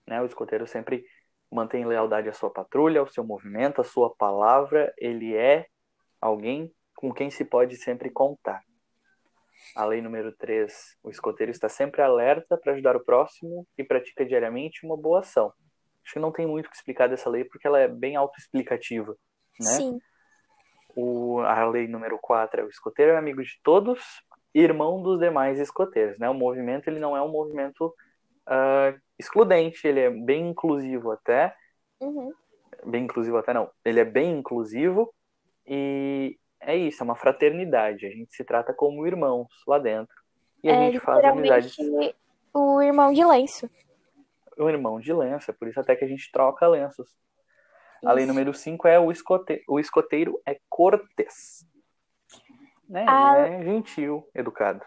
[0.06, 0.22] Né?
[0.22, 1.06] O escoteiro sempre
[1.52, 4.94] mantém lealdade à sua patrulha, ao seu movimento, à sua palavra.
[4.98, 5.66] Ele é
[6.22, 8.62] alguém com quem se pode sempre contar.
[9.76, 14.26] A lei número 3, o escoteiro está sempre alerta para ajudar o próximo e pratica
[14.26, 15.52] diariamente uma boa ação.
[16.04, 19.16] Acho que não tem muito o que explicar dessa lei porque ela é bem autoexplicativa,
[19.60, 19.72] né?
[19.72, 20.00] Sim.
[20.96, 24.02] O, a lei número 4 é o escoteiro é amigo de todos
[24.54, 26.30] irmão dos demais escoteiros, né?
[26.30, 27.94] O movimento ele não é um movimento
[28.48, 31.56] uh, excludente, ele é bem inclusivo até.
[32.00, 32.34] Uhum.
[32.86, 33.70] Bem inclusivo até não.
[33.84, 35.14] Ele é bem inclusivo
[35.66, 38.06] e é isso, é uma fraternidade.
[38.06, 40.16] A gente se trata como irmãos lá dentro.
[40.64, 41.76] E a é, gente faz amizade.
[42.54, 43.70] O irmão de lenço.
[44.58, 47.08] O irmão de lenço, é por isso até que a gente troca lenços.
[47.08, 48.10] Isso.
[48.10, 51.66] A lei número 5 é o escoteiro, o escoteiro é cortês.
[52.88, 53.06] Né?
[53.08, 53.48] A...
[53.48, 54.84] Ele é gentil, educado.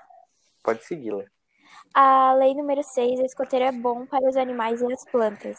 [0.62, 1.26] Pode seguir, Lê.
[1.92, 5.58] A lei número 6, o escoteiro é bom para os animais e as plantas.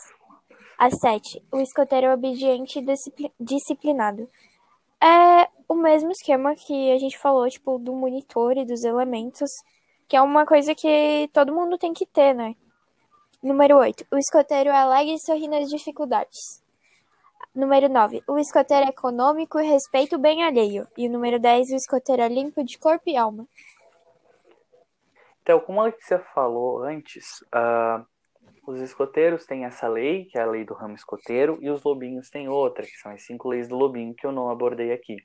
[0.78, 2.86] A 7, o escoteiro é obediente e
[3.40, 4.30] disciplinado.
[5.04, 9.52] É o mesmo esquema que a gente falou, tipo, do monitor e dos elementos,
[10.08, 12.56] que é uma coisa que todo mundo tem que ter, né?
[13.44, 14.06] Número 8.
[14.10, 16.64] O escoteiro é alegre e sorri nas dificuldades.
[17.54, 18.24] Número 9.
[18.26, 20.88] O escoteiro é econômico e respeita o bem alheio.
[20.98, 21.72] E o número 10.
[21.72, 23.46] O escoteiro é limpo de corpo e alma.
[25.52, 28.06] Então, como a Letícia falou antes, uh,
[28.66, 32.30] os escoteiros têm essa lei, que é a lei do ramo escoteiro, e os lobinhos
[32.30, 35.18] têm outra, que são as cinco leis do lobinho, que eu não abordei aqui.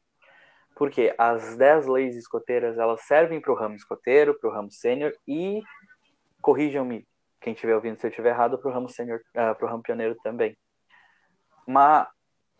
[0.74, 5.12] Porque as dez leis escoteiras, elas servem para o ramo escoteiro, para o ramo sênior
[5.28, 5.62] e,
[6.42, 7.06] corrijam-me,
[7.40, 9.84] quem estiver ouvindo se eu estiver errado, para o ramo sênior, uh, para o ramo
[9.84, 10.56] pioneiro também.
[11.64, 12.08] Mas,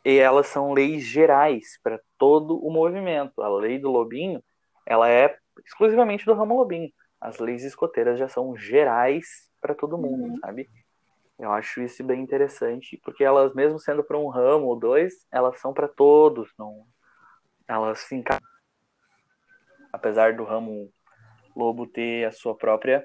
[0.04, 3.42] e elas são leis gerais para todo o movimento.
[3.42, 4.40] A lei do lobinho,
[4.86, 6.92] ela é exclusivamente do ramo lobinho.
[7.26, 10.38] As leis escoteiras já são gerais para todo mundo, uhum.
[10.38, 10.70] sabe?
[11.36, 15.58] Eu acho isso bem interessante, porque elas, mesmo sendo para um ramo ou dois, elas
[15.58, 16.86] são para todos, não?
[17.66, 18.46] Elas se encaixam.
[19.92, 20.88] Apesar do ramo
[21.56, 23.04] lobo ter a sua própria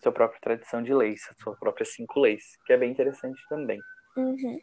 [0.00, 3.80] sua própria tradição de leis, a sua própria cinco leis, que é bem interessante também.
[4.16, 4.60] Uhum.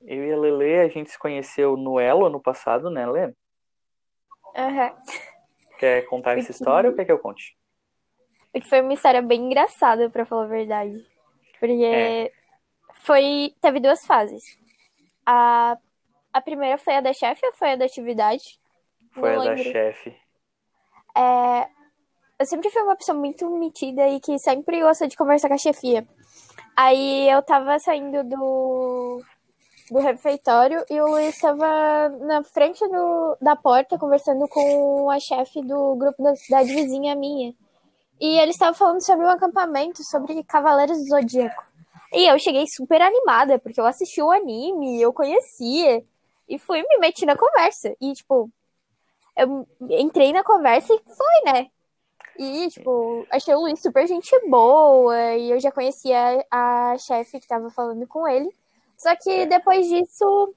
[0.00, 3.26] Eu e a Lele, a gente se conheceu no Elo ano passado, né, Lê?
[4.56, 5.29] Uhum.
[5.80, 7.56] Quer contar essa história ou quer que eu conte?
[8.52, 11.06] Porque foi uma história bem engraçada, para falar a verdade.
[11.58, 12.30] Porque é.
[12.92, 13.54] foi.
[13.62, 14.58] Teve duas fases.
[15.24, 15.78] A,
[16.34, 18.60] a primeira foi a da chefe ou foi a da atividade?
[19.12, 19.64] Foi Não a lembro.
[19.64, 20.14] da chefe.
[21.16, 21.66] É,
[22.38, 25.58] eu sempre fui uma pessoa muito metida e que sempre gosta de conversar com a
[25.58, 26.06] chefia.
[26.76, 29.22] Aí eu tava saindo do,
[29.92, 35.62] do refeitório e o Luiz estava na frente do, da porta conversando com a chefe
[35.62, 37.54] do grupo da cidade vizinha minha.
[38.20, 41.64] E ele estava falando sobre um acampamento, sobre Cavaleiros do Zodíaco.
[42.12, 46.04] E eu cheguei super animada, porque eu assisti o anime, eu conhecia.
[46.48, 47.94] E fui me meti na conversa.
[48.00, 48.50] E, tipo,
[49.36, 51.70] eu entrei na conversa e foi, né?
[52.38, 55.34] E, tipo, achei o Luiz super gente boa.
[55.36, 58.54] E eu já conhecia a chefe que tava falando com ele.
[59.00, 60.54] Só que depois disso.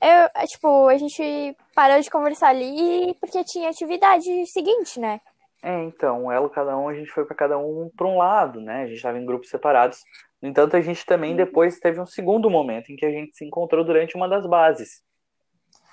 [0.00, 5.20] Eu, tipo, a gente parou de conversar ali porque tinha atividade seguinte, né?
[5.62, 8.82] É, então, ela, cada um, a gente foi para cada um para um lado, né?
[8.82, 9.98] A gente estava em grupos separados.
[10.40, 13.44] No entanto, a gente também depois teve um segundo momento em que a gente se
[13.44, 15.02] encontrou durante uma das bases,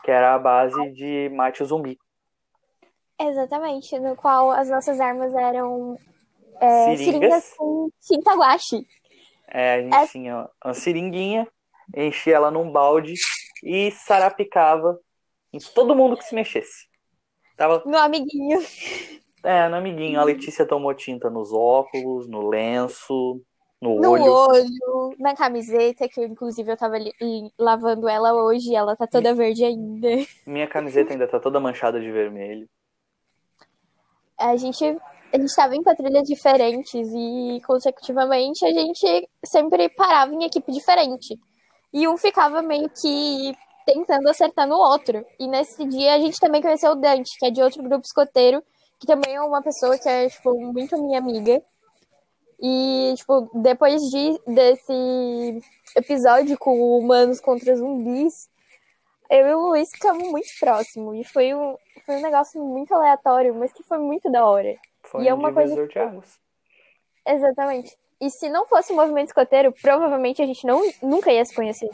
[0.03, 1.99] que era a base de mate zumbi.
[3.19, 5.97] Exatamente, no qual as nossas armas eram
[6.61, 7.05] é, seringas.
[7.05, 8.35] seringas com tinta
[9.51, 10.07] É, a gente é...
[10.07, 11.47] tinha uma seringuinha,
[11.95, 13.13] enchia ela num balde
[13.63, 14.99] e sarapicava
[15.51, 16.87] em todo mundo que se mexesse.
[17.57, 17.83] Tava...
[17.85, 18.59] No amiguinho.
[19.43, 20.19] É, no amiguinho.
[20.19, 23.41] A Letícia tomou tinta nos óculos, no lenço,
[23.81, 24.31] no, no olho.
[24.31, 26.97] olho, na camiseta, que inclusive eu tava
[27.57, 30.07] lavando ela hoje, ela tá toda verde ainda.
[30.45, 32.67] Minha camiseta ainda tá toda manchada de vermelho.
[34.37, 34.97] A gente,
[35.31, 41.37] a gente tava em patrulhas diferentes e consecutivamente a gente sempre parava em equipe diferente.
[41.93, 43.53] E um ficava meio que
[43.85, 45.25] tentando acertar no outro.
[45.39, 48.63] E nesse dia a gente também conheceu o Dante, que é de outro grupo escoteiro,
[48.99, 51.61] que também é uma pessoa que é, tipo, muito minha amiga.
[52.61, 55.61] E, tipo, depois de, desse
[55.95, 58.49] episódio com humanos contra zumbis,
[59.29, 61.17] eu e o Luiz ficamos muito próximos.
[61.17, 64.75] E foi um, foi um negócio muito aleatório, mas que foi muito da hora.
[65.19, 65.87] E é uma coisa.
[65.87, 66.39] De águas.
[67.25, 67.97] Exatamente.
[68.21, 71.89] E se não fosse o movimento escoteiro, provavelmente a gente não, nunca ia se conhecer.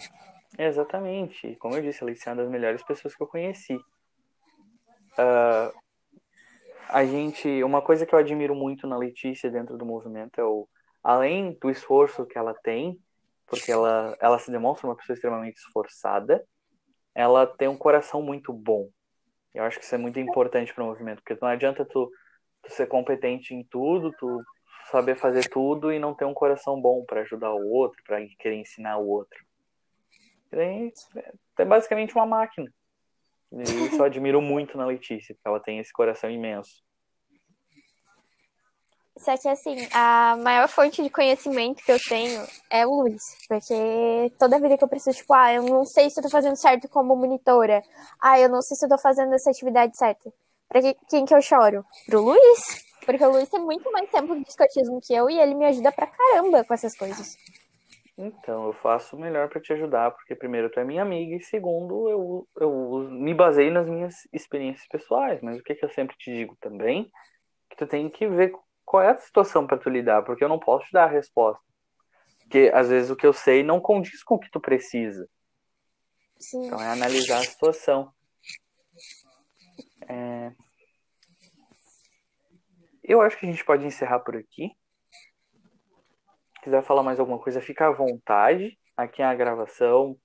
[0.58, 1.56] Exatamente.
[1.58, 3.76] Como eu disse, a Alicia é uma das melhores pessoas que eu conheci.
[3.76, 5.72] Uh,
[6.90, 10.68] a gente, uma coisa que eu admiro muito na Letícia dentro do movimento é o,
[11.04, 13.00] além do esforço que ela tem,
[13.46, 16.44] porque ela, ela se demonstra uma pessoa extremamente esforçada,
[17.14, 18.90] ela tem um coração muito bom.
[19.54, 22.10] Eu acho que isso é muito importante para o movimento, porque não adianta tu,
[22.66, 24.44] tu ser competente em tudo, tu
[24.92, 28.56] saber fazer tudo e não ter um coração bom para ajudar o outro, para querer
[28.56, 29.44] ensinar o outro.
[30.52, 32.72] É, basicamente uma máquina.
[33.52, 36.84] E isso eu admiro muito na Letícia, porque ela tem esse coração imenso.
[39.18, 43.22] Só que assim, a maior fonte de conhecimento que eu tenho é o Luiz.
[43.48, 43.74] Porque
[44.38, 46.90] toda vida que eu preciso, tipo, ah, eu não sei se eu tô fazendo certo
[46.90, 47.82] como monitora.
[48.20, 50.34] Ah, eu não sei se eu tô fazendo essa atividade certa.
[50.68, 51.86] Pra quem que eu choro?
[52.06, 52.86] Pro Luiz.
[53.06, 55.92] Porque o Luiz tem muito mais tempo de escotismo que eu e ele me ajuda
[55.92, 57.36] pra caramba com essas coisas.
[58.18, 61.44] Então, eu faço o melhor para te ajudar, porque primeiro tu é minha amiga e
[61.44, 65.42] segundo eu, eu me baseio nas minhas experiências pessoais.
[65.42, 67.12] Mas o que, que eu sempre te digo também,
[67.70, 68.54] que tu tem que ver
[68.86, 71.62] qual é a situação para tu lidar, porque eu não posso te dar a resposta.
[72.40, 75.28] Porque às vezes o que eu sei não condiz com o que tu precisa.
[76.40, 76.68] Sim.
[76.68, 78.14] Então é analisar a situação.
[80.08, 80.52] É...
[83.04, 84.76] Eu acho que a gente pode encerrar por aqui
[86.66, 88.76] quiser falar mais alguma coisa, fica à vontade.
[88.98, 90.18] Aqui é a gravação,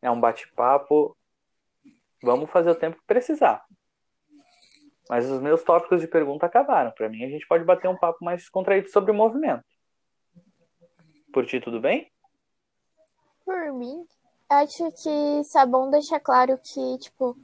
[0.00, 1.14] é um bate-papo.
[2.22, 3.62] Vamos fazer o tempo que precisar.
[5.10, 6.92] Mas os meus tópicos de pergunta acabaram.
[6.92, 9.64] Para mim, a gente pode bater um papo mais contraído sobre o movimento.
[11.30, 12.10] Por ti, tudo bem?
[13.44, 14.06] Por mim,
[14.48, 17.36] acho que é bom deixar claro que, tipo,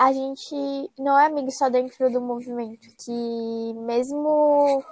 [0.00, 2.88] a gente não é amigo só dentro do movimento.
[3.04, 4.82] Que mesmo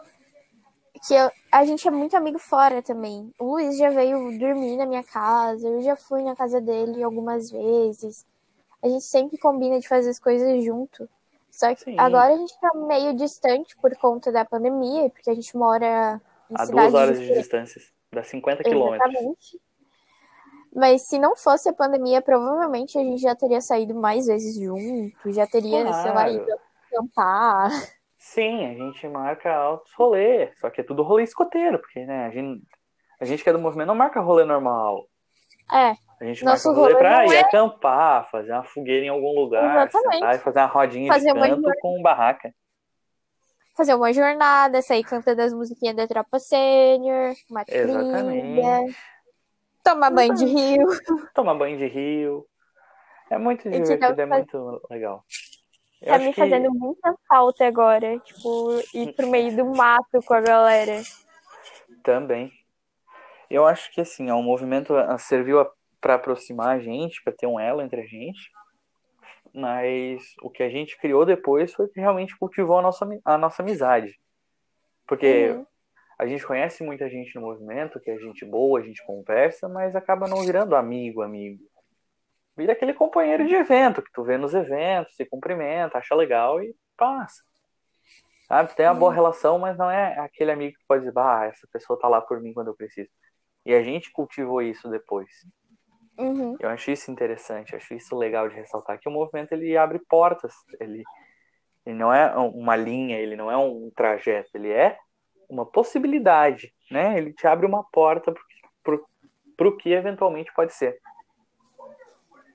[1.06, 3.32] que eu, a gente é muito amigo fora também.
[3.38, 7.50] O Luiz já veio dormir na minha casa, eu já fui na casa dele algumas
[7.50, 8.26] vezes.
[8.82, 11.08] A gente sempre combina de fazer as coisas junto.
[11.50, 11.98] Só que Sim.
[11.98, 16.54] agora a gente tá meio distante por conta da pandemia, porque a gente mora em
[16.54, 17.80] A duas horas de, de distância,
[18.12, 19.10] dá 50 quilômetros.
[19.10, 19.60] Exatamente.
[20.74, 25.32] Mas se não fosse a pandemia, provavelmente a gente já teria saído mais vezes junto,
[25.32, 26.02] já teria, claro.
[26.02, 26.60] sei lá, ido
[26.92, 27.70] acampar.
[28.18, 32.30] Sim, a gente marca altos rolê, só que é tudo rolê escoteiro, porque, né, a
[32.30, 32.62] gente,
[33.20, 35.06] a gente que é do movimento não marca rolê normal.
[35.72, 35.94] É.
[36.20, 37.40] A gente Nosso marca rolê, rolê pra ir é...
[37.40, 42.02] acampar, fazer uma fogueira em algum lugar, sentar fazer uma rodinha fazer de canto com
[42.02, 42.52] barraca.
[43.76, 48.40] Fazer uma jornada, sair cantando as musiquinhas da Tropa Sênior, uma Exatamente.
[48.40, 48.94] Trilha,
[49.88, 50.86] tomar banho de rio.
[51.34, 52.46] Tomar banho de rio.
[53.30, 55.24] É muito divertido, é muito legal.
[56.00, 56.40] Eu tá me que...
[56.40, 61.02] fazendo muita falta agora, tipo, ir pro meio do mato com a galera.
[62.02, 62.52] Também.
[63.50, 65.66] Eu acho que assim, um movimento serviu
[66.00, 68.50] para aproximar a gente, para ter um elo entre a gente.
[69.52, 73.62] Mas o que a gente criou depois foi que realmente cultivou a nossa, a nossa
[73.62, 74.18] amizade.
[75.06, 75.66] Porque uhum.
[76.18, 79.94] A gente conhece muita gente no movimento, que é gente boa, a gente conversa, mas
[79.94, 81.62] acaba não virando amigo, amigo.
[82.56, 86.74] Vira aquele companheiro de evento que tu vê nos eventos, se cumprimenta, acha legal e
[86.96, 87.40] passa.
[88.48, 88.74] Sabe?
[88.74, 89.14] Tem uma boa uhum.
[89.14, 92.40] relação, mas não é aquele amigo que pode dizer, ah, essa pessoa tá lá por
[92.40, 93.08] mim quando eu preciso.
[93.64, 95.30] E a gente cultivou isso depois.
[96.18, 96.56] Uhum.
[96.58, 100.52] Eu acho isso interessante, acho isso legal de ressaltar que o movimento ele abre portas,
[100.80, 101.04] ele,
[101.86, 104.98] ele não é uma linha, ele não é um trajeto, ele é
[105.48, 107.18] uma possibilidade, né?
[107.18, 108.34] Ele te abre uma porta
[109.56, 111.00] para o que eventualmente pode ser.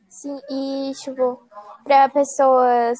[0.08, 1.42] Sim, e tipo,
[1.84, 3.00] para pessoas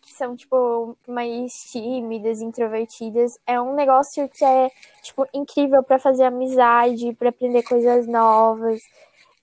[0.00, 4.70] que são tipo mais tímidas, introvertidas, é um negócio que é
[5.02, 8.80] tipo incrível para fazer amizade, para aprender coisas novas.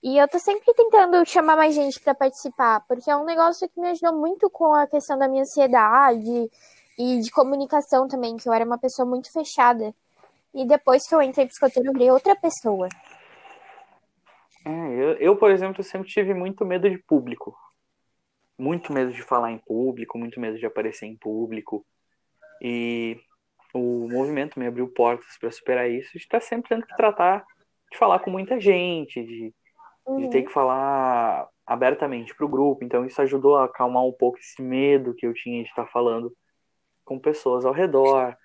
[0.02, 3.80] E eu tô sempre tentando chamar mais gente para participar, porque é um negócio que
[3.80, 6.50] me ajudou muito com a questão da minha ansiedade
[6.98, 9.94] e de comunicação também, que eu era uma pessoa muito fechada.
[10.54, 12.88] E depois que eu entrei pro escoteiro, eu virei outra pessoa.
[14.64, 17.56] É, eu, eu, por exemplo, sempre tive muito medo de público.
[18.56, 21.84] Muito medo de falar em público, muito medo de aparecer em público.
[22.62, 23.20] E
[23.74, 26.12] o movimento me abriu portas para superar isso.
[26.12, 27.44] De estar sempre tendo que tratar
[27.90, 29.52] de falar com muita gente, de
[30.06, 30.20] uhum.
[30.20, 32.84] de ter que falar abertamente para o grupo.
[32.84, 36.32] Então isso ajudou a acalmar um pouco esse medo que eu tinha de estar falando
[37.04, 38.36] com pessoas ao redor.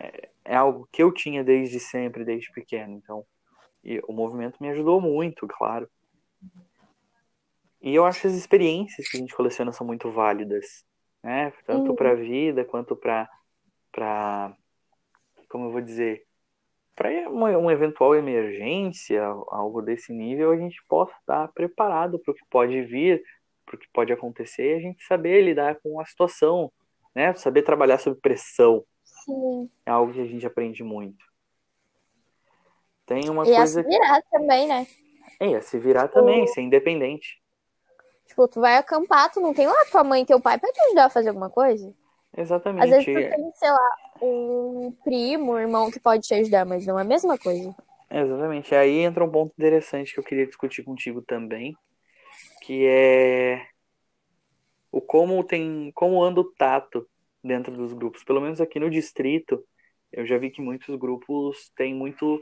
[0.00, 2.94] É, é algo que eu tinha desde sempre, desde pequeno.
[2.96, 3.24] Então
[3.84, 5.88] e o movimento me ajudou muito, claro.
[7.80, 10.84] E eu acho que as experiências que a gente coleciona são muito válidas,
[11.22, 11.52] né?
[11.66, 11.96] Tanto uhum.
[11.96, 13.28] para a vida quanto para
[13.90, 14.56] para
[15.48, 16.24] como eu vou dizer,
[16.96, 22.34] para uma, uma, eventual emergência, algo desse nível, a gente possa estar preparado para o
[22.34, 23.22] que pode vir,
[23.66, 26.72] para o que pode acontecer, e a gente saber lidar com a situação,
[27.14, 27.34] né?
[27.34, 28.84] Saber trabalhar sob pressão.
[29.04, 29.70] Sim.
[29.86, 31.24] É algo que a gente aprende muito.
[33.06, 33.80] Tem uma e coisa.
[33.80, 34.86] E a se virar também, né?
[35.40, 36.14] É, a se virar tipo...
[36.14, 37.40] também, ser independente.
[38.26, 40.80] Tipo, tu vai acampar, tu não tem lá tua mãe e teu pai para te
[40.86, 41.92] ajudar a fazer alguma coisa?
[42.36, 42.84] Exatamente.
[42.84, 43.90] Às vezes tu tem, sei lá,
[44.22, 47.74] um primo, um irmão que pode te ajudar, mas não é a mesma coisa.
[48.10, 48.74] Exatamente.
[48.74, 51.74] Aí entra um ponto interessante que eu queria discutir contigo também,
[52.62, 53.66] que é
[54.92, 57.08] o como tem, como anda o tato
[57.42, 58.22] dentro dos grupos.
[58.22, 59.64] Pelo menos aqui no distrito,
[60.12, 62.40] eu já vi que muitos grupos têm muito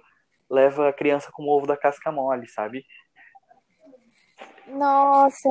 [0.51, 2.85] leva a criança como ovo da casca mole, sabe?
[4.67, 5.49] Nossa,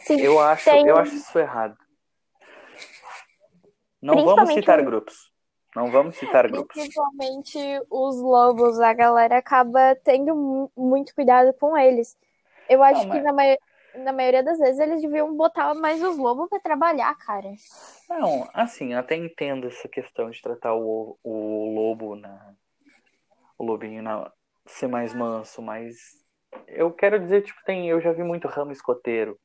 [0.00, 0.20] sim.
[0.20, 0.86] Eu acho, tem...
[0.86, 1.76] eu acho isso errado.
[4.02, 5.32] Não vamos citar grupos.
[5.74, 6.74] Não vamos citar grupos.
[6.74, 7.58] Principalmente
[7.90, 12.16] os lobos, a galera acaba tendo muito cuidado com eles.
[12.68, 13.18] Eu acho não, mas...
[13.18, 13.42] que na, ma...
[13.96, 17.50] na maioria das vezes eles deviam botar mais os lobos para trabalhar, cara.
[18.08, 22.54] Não, assim, eu até entendo essa questão de tratar o, o lobo na.
[23.56, 24.32] O lobinho na,
[24.66, 25.96] ser mais manso, mas
[26.66, 29.38] eu quero dizer, tipo, tem, eu já vi muito ramo escoteiro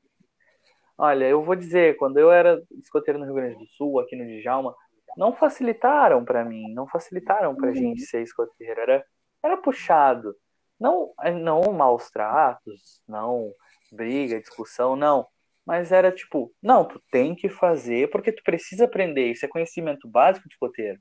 [1.02, 4.26] Olha, eu vou dizer, quando eu era escoteiro no Rio Grande do Sul, aqui no
[4.26, 4.76] Djalma,
[5.16, 7.74] não facilitaram para mim, não facilitaram pra uhum.
[7.74, 9.06] gente ser escoteiro, era,
[9.41, 10.36] era puxado.
[10.78, 13.50] Não, não maus tratos, não
[13.96, 15.28] briga, discussão, não.
[15.66, 20.08] Mas era tipo, não, tu tem que fazer porque tu precisa aprender, isso é conhecimento
[20.08, 21.00] básico de escoteiro.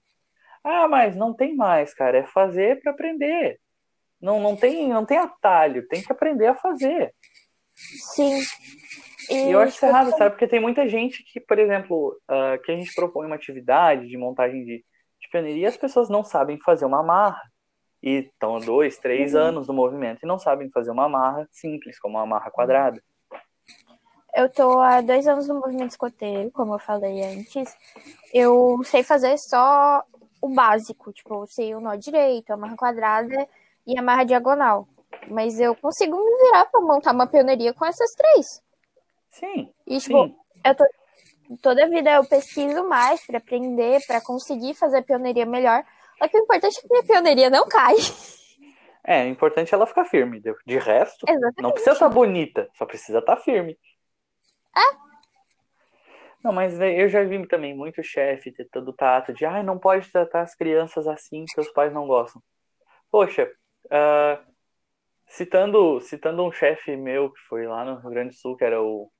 [0.63, 3.59] Ah, mas não tem mais, cara, é fazer para aprender.
[4.21, 7.15] Não, não tem, não tem atalho, tem que aprender a fazer.
[8.15, 8.41] Sim.
[9.31, 10.31] E eu acho isso errado, sabe?
[10.31, 14.17] Porque tem muita gente que, por exemplo, uh, que a gente propõe uma atividade de
[14.17, 14.85] montagem de,
[15.21, 17.41] de pioneiria e as pessoas não sabem fazer uma amarra.
[18.03, 19.41] E estão há dois, três uhum.
[19.41, 23.03] anos no movimento e não sabem fazer uma amarra simples, como uma amarra quadrada.
[24.35, 27.77] Eu tô há dois anos no movimento escoteiro, como eu falei antes.
[28.33, 30.05] Eu sei fazer só
[30.41, 33.49] o básico, tipo, eu sei o nó direito, a amarra quadrada
[33.87, 34.87] e a amarra diagonal.
[35.29, 38.47] Mas eu consigo me virar para montar uma pioneiria com essas três.
[39.31, 39.73] Sim.
[39.87, 40.37] E, tipo, sim.
[40.65, 40.85] eu tô,
[41.63, 45.85] toda vida eu pesquiso mais para aprender, para conseguir fazer a pioneiria melhor.
[46.19, 47.95] Só que o importante é que minha pioneiria não cai.
[49.05, 50.41] É, o importante é ela ficar firme.
[50.67, 51.63] De resto, Exatamente.
[51.63, 53.79] não precisa estar tá bonita, só precisa estar tá firme.
[54.77, 55.09] É?
[56.45, 59.63] Não, mas eu já vi também muito chefe ter todo o tato de, ai, ah,
[59.63, 62.43] não pode tratar as crianças assim que os pais não gostam.
[63.11, 63.51] Poxa,
[63.87, 64.53] uh,
[65.27, 68.81] citando, citando um chefe meu que foi lá no Rio Grande do Sul, que era
[68.81, 69.11] o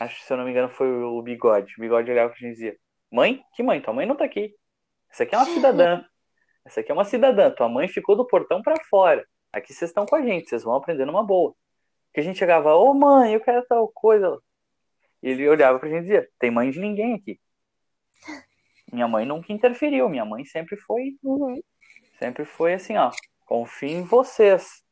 [0.00, 1.74] acho que se eu não me engano foi o Bigode.
[1.76, 2.76] O Bigode olhava e dizia:
[3.10, 3.42] Mãe?
[3.54, 3.80] Que mãe?
[3.80, 4.54] Tua mãe não tá aqui.
[5.14, 6.04] Essa aqui é uma cidadã.
[6.64, 7.48] Essa aqui é uma cidadã.
[7.48, 9.24] Tua mãe ficou do portão para fora.
[9.52, 11.54] Aqui vocês estão com a gente, vocês vão aprender numa boa.
[12.12, 14.36] Que a gente chegava, ô mãe, eu quero tal coisa.
[15.22, 17.38] E ele olhava pra gente e dizia, tem mãe de ninguém aqui.
[18.92, 21.16] Minha mãe nunca interferiu, minha mãe sempre foi.
[21.22, 21.62] Uhum.
[22.18, 23.12] Sempre foi assim, ó.
[23.46, 24.82] Confio em vocês.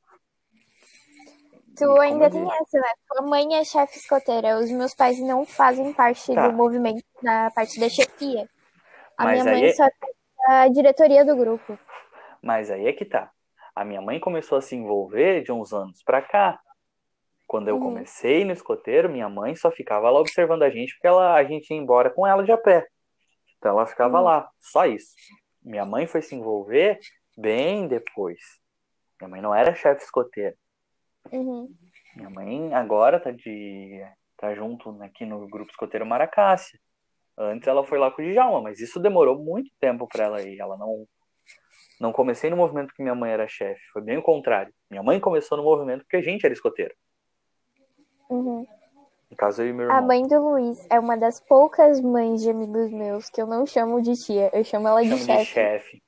[1.77, 2.93] Tu Como ainda tem essa, né?
[3.09, 4.57] Tua mãe é chefe escoteira.
[4.61, 6.47] Os meus pais não fazem parte Tá.
[6.47, 8.49] do movimento, da parte da chefia.
[9.19, 9.91] A Mas minha mãe aí é- só é
[10.49, 11.79] a diretoria do grupo.
[12.43, 13.31] Mas aí é que tá.
[13.75, 16.61] A minha mãe começou a se envolver de uns anos pra cá.
[17.47, 17.83] Quando eu Uhum.
[17.83, 21.71] comecei no escoteiro, minha mãe só ficava lá observando a gente porque ela, a gente
[21.71, 22.87] ia embora com ela de a pé.
[23.59, 24.25] Então ela ficava Uhum.
[24.25, 25.15] lá, só isso.
[25.63, 26.99] Minha mãe foi se envolver
[27.37, 28.41] bem depois.
[29.21, 30.57] Minha mãe não era chefe escoteira.
[31.31, 31.73] Uhum.
[32.17, 34.05] Minha mãe agora tá de
[34.37, 36.77] tá junto aqui no grupo escoteiro Maracácia.
[37.37, 40.61] Antes ela foi lá com o Djalma, mas isso demorou muito tempo para ela ir.
[40.61, 41.07] Ela não
[42.01, 44.75] não comecei no movimento que minha mãe era chefe, foi bem o contrário.
[44.91, 46.93] Minha mãe começou no movimento porque a gente era escoteiro.
[48.29, 48.67] Uhum.
[49.31, 50.07] No caso eu e meu A irmão.
[50.09, 54.03] mãe do Luiz é uma das poucas mães de amigos meus que eu não chamo
[54.03, 55.45] de tia, eu chamo ela de chefe.
[55.45, 56.03] chefe.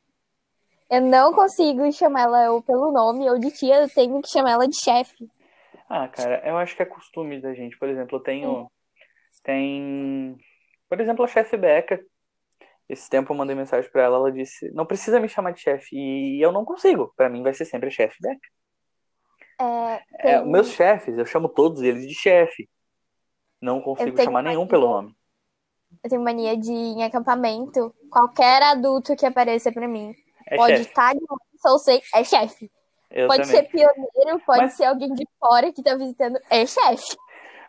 [0.90, 4.52] Eu não consigo chamar ela ou pelo nome ou de tia, eu tenho que chamar
[4.52, 5.28] ela de chefe.
[5.88, 7.78] Ah, cara, eu acho que é costume da gente.
[7.78, 8.70] Por exemplo, eu tenho
[9.42, 10.36] tem,
[10.96, 12.00] por exemplo, a chefe Beca.
[12.88, 15.96] Esse tempo eu mandei mensagem pra ela, ela disse: "Não precisa me chamar de chefe".
[15.96, 17.12] E eu não consigo.
[17.16, 18.48] Pra mim vai ser sempre chefe Beca.
[19.60, 22.68] É, É, tem- meus chefes, eu chamo todos eles de chefe.
[23.60, 25.14] Não consigo chamar uma nenhum pelo nome.
[26.02, 27.94] Eu tenho mania de ir em acampamento.
[28.10, 30.14] Qualquer adulto que apareça pra mim
[30.46, 30.88] É pode chefe.
[30.90, 31.20] estar de
[31.58, 32.70] só sei, é chefe.
[33.28, 33.44] Pode também.
[33.44, 37.16] ser pioneiro, pode Mas- ser alguém de fora que tá visitando, é chefe.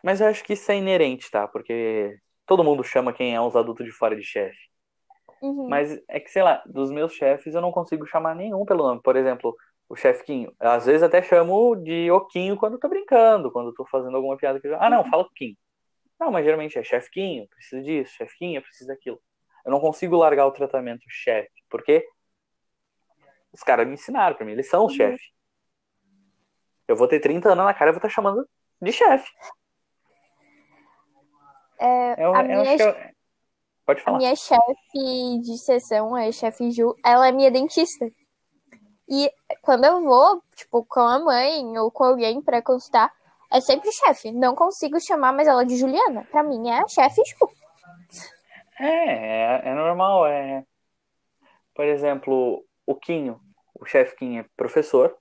[0.03, 1.47] Mas eu acho que isso é inerente, tá?
[1.47, 4.57] Porque todo mundo chama quem é uns adultos de fora de chefe.
[5.41, 5.67] Uhum.
[5.69, 9.01] Mas é que, sei lá, dos meus chefes eu não consigo chamar nenhum pelo nome.
[9.01, 9.55] Por exemplo,
[9.87, 10.53] o chefe Quinho.
[10.59, 14.37] Às vezes até chamo de Oquinho quando eu tô brincando, quando eu tô fazendo alguma
[14.37, 14.81] piada que eu...
[14.81, 15.55] Ah, não, fala Quinho.
[16.19, 19.21] Não, mas geralmente é chefe Quinho, preciso disso, chefe Quinho, eu preciso daquilo.
[19.65, 22.07] Eu não consigo largar o tratamento chefe, porque
[23.51, 24.97] os caras me ensinaram pra mim, eles são os Uhum.
[24.97, 25.27] chefes.
[26.87, 28.47] Eu vou ter 30 anos na cara e vou estar chamando
[28.81, 29.29] de chefe.
[31.85, 32.95] É, Eu, a eu minha, eu-
[33.85, 34.17] Pode a falar.
[34.17, 38.05] minha chefe de sessão, a chefe Ju, ela é minha dentista.
[39.07, 39.31] E
[39.61, 43.13] quando eu vou, tipo, com a mãe ou com alguém pra consultar,
[43.53, 44.31] é sempre chefe.
[44.31, 46.27] Não consigo chamar mais ela de Juliana.
[46.31, 47.49] Pra mim é a chefe Ju.
[48.79, 50.25] É, é, é normal.
[50.25, 50.63] É...
[51.75, 53.39] Por exemplo, o Quinho,
[53.79, 55.15] o chefe Quinho é professor.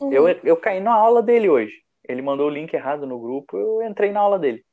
[0.00, 0.12] Uhum.
[0.12, 1.84] Eu, eu caí na aula dele hoje.
[2.08, 4.63] Ele mandou o link errado no grupo, eu entrei na aula dele.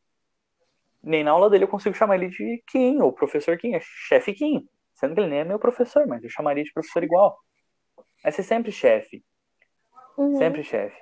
[1.04, 4.34] Nem na aula dele eu consigo chamar ele de Quinho, ou professor Quinho, é chefe
[4.34, 4.64] Quinho.
[4.94, 7.38] Sendo que ele nem é meu professor, mas eu chamaria de professor igual.
[8.24, 9.24] Vai ser sempre chefe,
[10.18, 10.38] Uhum.
[10.38, 11.02] sempre chefe.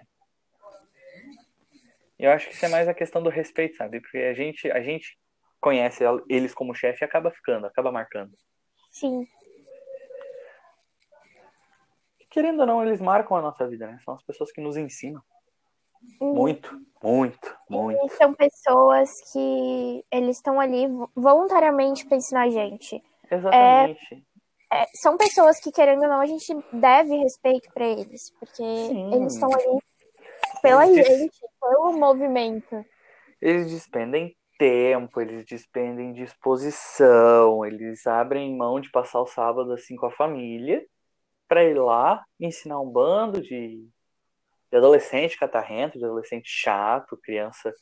[2.17, 3.99] Eu acho que isso é mais a questão do respeito, sabe?
[4.01, 5.17] Porque a gente, a gente
[5.59, 8.33] conhece eles como chefe e acaba ficando, acaba marcando.
[8.91, 9.27] Sim.
[12.29, 13.99] Querendo ou não, eles marcam a nossa vida, né?
[14.05, 15.21] São as pessoas que nos ensinam.
[16.21, 18.05] Muito, muito, muito.
[18.05, 23.03] E são pessoas que eles estão ali vo- voluntariamente pra ensinar a gente.
[23.29, 24.25] Exatamente.
[24.71, 28.31] É, são pessoas que, querendo ou não, a gente deve respeito pra eles.
[28.39, 29.13] Porque Sim.
[29.13, 29.79] eles estão ali
[30.61, 32.85] pela Eles gente, pelo movimento.
[33.41, 40.05] Eles despendem tempo, eles despendem disposição, eles abrem mão de passar o sábado assim com
[40.05, 40.85] a família
[41.47, 43.87] pra ir lá ensinar um bando de,
[44.71, 47.73] de adolescente catarrento, de adolescente chato, criança.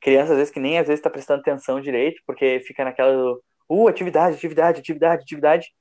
[0.00, 3.42] Criança, às vezes, que nem às vezes tá prestando atenção direito, porque fica naquela do,
[3.68, 5.74] uh, atividade, atividade, atividade, atividade.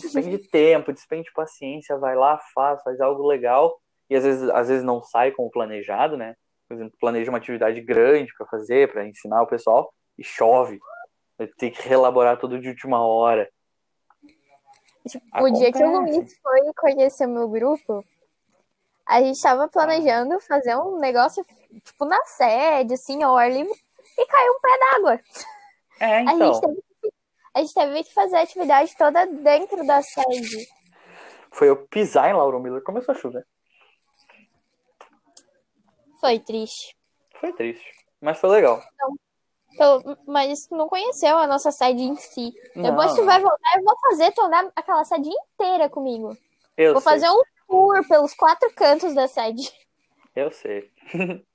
[0.00, 3.80] Despende tempo, despende paciência, vai lá, faz, faz algo legal.
[4.08, 6.34] E às vezes, às vezes não sai como planejado, né?
[6.68, 10.78] Por exemplo, planeja uma atividade grande para fazer, para ensinar o pessoal, e chove.
[11.58, 13.50] Ter que relaborar tudo de última hora.
[15.08, 16.18] Tipo, o dia que o Acontece.
[16.18, 18.04] Luiz foi conhecer o meu grupo,
[19.06, 21.44] a gente tava planejando fazer um negócio,
[21.84, 23.72] tipo, na sede, assim, ao ar livre,
[24.18, 25.20] e caiu um pé d'água.
[26.00, 26.60] É, A, gente então.
[26.60, 27.12] teve que,
[27.54, 30.68] a gente teve que fazer a atividade toda dentro da sede.
[31.50, 33.46] Foi eu pisar em Lauro Miller, começou a chover.
[36.20, 36.96] Foi triste.
[37.40, 37.84] Foi triste.
[38.20, 38.80] Mas foi legal.
[39.78, 42.52] Eu- mas tu não conheceu a nossa sede em si.
[42.76, 46.36] Depois Não, tu vai voltar, eu vou fazer, tu andar aquela sede inteira comigo.
[46.76, 47.42] Eu vou sei, fazer um
[47.72, 49.72] tour pelos quatro cantos da sede.
[50.36, 50.90] Eu sei.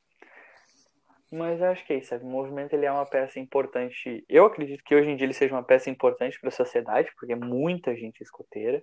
[1.32, 2.16] Mas acho que é isso?
[2.16, 4.26] O movimento ele é uma peça importante.
[4.28, 7.36] Eu acredito que hoje em dia ele seja uma peça importante para a sociedade, porque
[7.36, 8.82] muita gente é escoteira.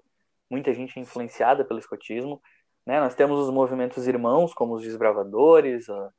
[0.48, 2.40] muita gente é influenciada pelo escotismo.
[2.86, 3.00] Né?
[3.00, 6.10] Nós temos os movimentos irmãos, como os desbravadores, a,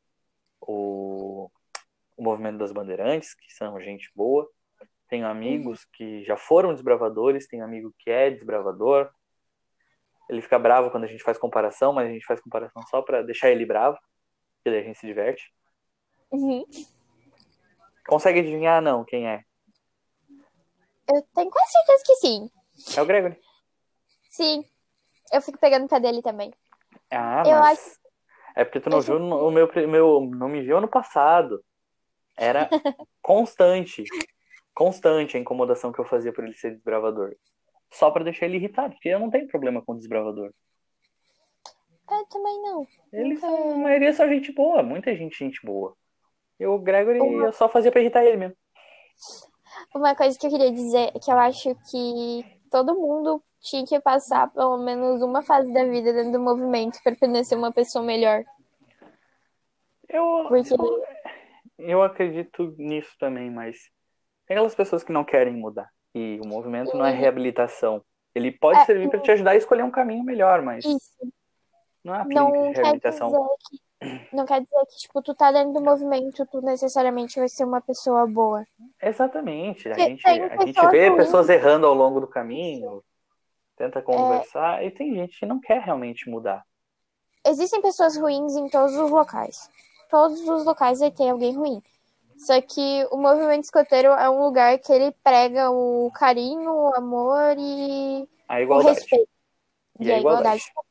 [0.59, 1.49] o,
[2.17, 4.49] o movimento das bandeirantes, que são gente boa.
[5.07, 9.09] Tenho amigos que já foram desbravadores, tenho amigo que é desbravador.
[10.29, 13.21] Ele fica bravo quando a gente faz comparação, mas a gente faz comparação só para
[13.21, 13.97] deixar ele bravo,
[14.63, 15.53] que daí a gente se diverte.
[16.31, 16.65] Uhum.
[18.07, 19.43] Consegue adivinhar, não, quem é?
[21.07, 22.51] Eu tenho quase certeza que sim.
[22.97, 23.39] É o Gregory.
[24.29, 24.65] Sim.
[25.31, 26.51] Eu fico pegando o pé dele também.
[27.11, 27.99] Ah, Eu mas acho-
[28.55, 31.63] é porque tu não Eu viu o meu, meu não me viu ano passado.
[32.37, 32.69] Era
[33.21, 34.03] constante,
[34.73, 37.35] constante a incomodação que eu fazia por ele ser desbravador.
[37.95, 40.51] Só pra deixar ele irritado, porque eu não tenho problema com desbravador.
[42.11, 42.85] Eu também não.
[43.11, 45.95] Eles Nunca- são, a maioria são gente boa, muita gente gente boa.
[46.59, 48.55] E o Gregory Uma- eu só fazia pra irritar ele mesmo.
[49.93, 53.99] Uma coisa que eu queria dizer é que eu acho que todo mundo tinha que
[54.01, 58.43] passar pelo menos uma fase da vida dentro do movimento para ser uma pessoa melhor.
[60.09, 60.75] Eu, Porque
[61.79, 63.77] eu acredito nisso também, mas
[64.45, 65.89] tem aquelas pessoas que não querem mudar.
[66.15, 68.01] E o movimento não é reabilitação.
[68.33, 70.99] Ele pode É, servir pra te ajudar a escolher um caminho melhor, mas isso
[72.03, 73.29] não é uma não de quer reabilitação.
[73.31, 77.49] dizer que não quer dizer que tipo tu tá dentro do movimento, tu necessariamente vai
[77.49, 78.65] ser uma pessoa boa.
[79.01, 79.89] Exatamente.
[79.89, 80.33] A gente, a
[80.65, 81.25] gente vê ruins.
[81.25, 83.01] pessoas errando ao longo do caminho, É.
[83.83, 86.63] tenta conversar, e tem gente que não quer realmente mudar.
[87.45, 89.69] Existem pessoas ruins em todos os locais.
[90.09, 91.81] Todos os locais vai ter alguém ruim.
[92.37, 97.55] Só que o movimento escoteiro é um lugar que ele prega o carinho, o amor
[97.57, 98.99] e A o igualdade.
[98.99, 99.29] respeito.
[99.99, 100.61] E a igualdade.
[100.61, 100.85] igualdade.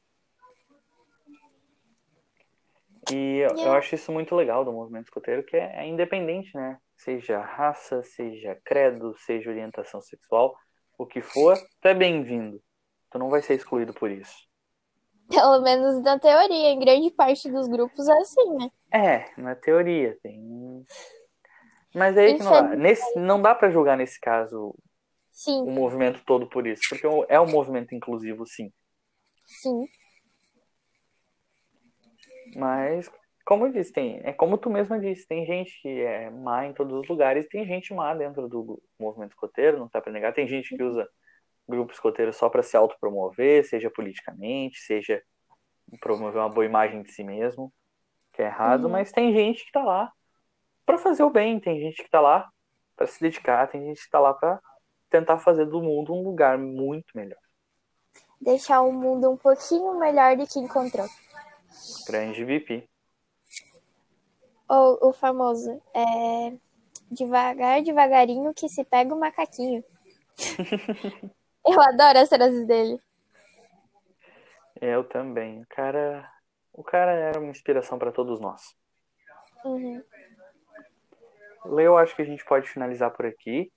[3.10, 3.78] E eu, eu Yeah.
[3.78, 6.78] acho isso muito legal do movimento escoteiro, que é, é independente, né?
[6.96, 10.56] Seja raça, seja credo, seja orientação sexual,
[10.96, 12.62] o que for, tu é bem-vindo.
[13.10, 14.34] Tu não vai ser excluído por isso.
[15.28, 18.70] Pelo menos na teoria, em grande parte dos grupos é assim, né?
[18.90, 20.84] É, na teoria tem.
[21.94, 22.58] Mas aí que não dá.
[22.60, 22.82] Infelizmente.
[22.82, 24.76] Nesse, não dá pra julgar nesse caso o
[25.30, 28.72] Sim, movimento todo por isso, porque é um movimento inclusivo, sim.
[29.46, 29.86] sim.
[32.56, 33.10] Mas,
[33.44, 36.72] como eu disse, tem, é como tu mesma disse, tem gente que é má em
[36.72, 40.32] todos os lugares, tem gente má dentro do movimento escoteiro, não dá pra negar.
[40.32, 41.08] Tem gente que usa
[41.68, 45.22] grupo escoteiro só pra se autopromover, seja politicamente, seja
[46.00, 47.72] promover uma boa imagem de si mesmo,
[48.32, 48.90] que é errado, Uhum.
[48.90, 50.12] mas tem gente que tá lá
[50.84, 52.48] pra fazer o bem, tem gente que tá lá
[52.96, 54.60] pra se dedicar, tem gente que tá lá pra
[55.10, 57.38] tentar fazer do mundo um lugar muito melhor.
[58.40, 61.06] Deixar o mundo um pouquinho melhor do que encontrou.
[62.06, 62.88] Grande VP.
[64.68, 66.52] Ou o famoso, é
[67.10, 69.84] devagar, devagarinho que se pega o macaquinho.
[71.66, 73.00] Eu adoro as frases dele.
[74.80, 75.62] Eu também.
[75.62, 76.30] O cara,
[76.72, 78.76] o cara era uma inspiração pra todos nós.
[79.64, 80.02] Uhum.
[81.64, 83.72] Leo, acho que a gente pode finalizar por aqui.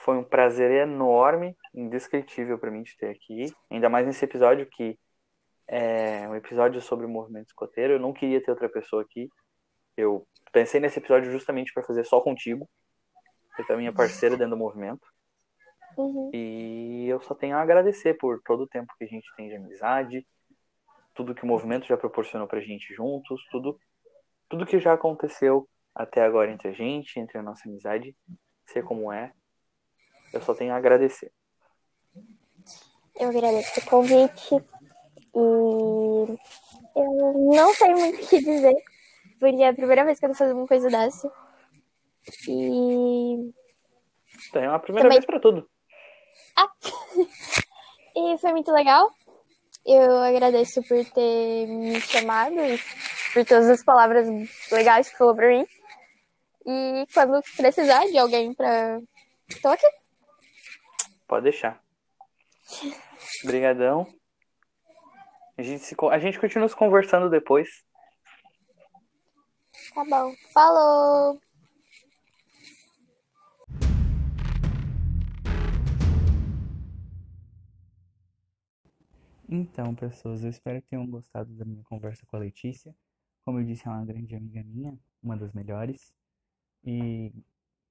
[0.00, 3.46] Foi um prazer enorme, indescritível para mim te ter aqui.
[3.70, 4.98] Ainda mais nesse episódio que
[5.66, 7.94] é um episódio sobre o movimento escoteiro.
[7.94, 9.28] Eu não queria ter outra pessoa aqui.
[9.96, 12.68] Eu pensei nesse episódio justamente para fazer só contigo.
[13.56, 15.06] Você é minha parceira dentro do movimento.
[15.96, 16.30] Uhum.
[16.34, 19.54] E eu só tenho a agradecer por todo o tempo que a gente tem de
[19.54, 20.26] amizade,
[21.14, 23.78] tudo que o movimento já proporcionou pra gente juntos, tudo,
[24.48, 28.16] tudo que já aconteceu até agora entre a gente, entre a nossa amizade,
[28.66, 29.32] ser como é.
[30.32, 31.30] Eu só tenho a agradecer.
[33.16, 35.38] Eu agradeço o convite e
[36.96, 38.74] eu não sei muito o que dizer,
[39.38, 41.30] porque é a primeira vez que eu tô fazendo uma coisa dessa.
[42.48, 43.52] E,
[44.48, 45.68] Então é uma primeira Também- vez pra tudo.
[48.16, 49.10] e foi muito legal.
[49.86, 52.78] Eu agradeço por ter me chamado e
[53.32, 54.26] por todas as palavras
[54.72, 55.66] legais que falou pra mim.
[56.66, 59.00] E quando precisar de alguém pra.
[59.60, 59.86] Tô aqui.
[61.26, 61.82] Pode deixar.
[63.44, 64.06] Obrigadão.
[65.56, 67.84] A gente, se, a gente continua se conversando depois.
[69.94, 70.34] Tá bom.
[70.52, 71.40] Falou!
[79.48, 82.92] Então, pessoas, eu espero que tenham gostado da minha conversa com a Letícia.
[83.44, 86.12] Como eu disse, é uma grande amiga minha, uma das melhores.
[86.84, 87.32] E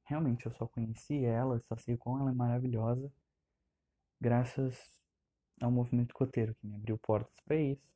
[0.05, 3.11] realmente eu só conheci ela, só sei o quão ela é maravilhosa,
[4.19, 4.75] graças
[5.61, 7.87] ao movimento coteiro, que me abriu portas para isso.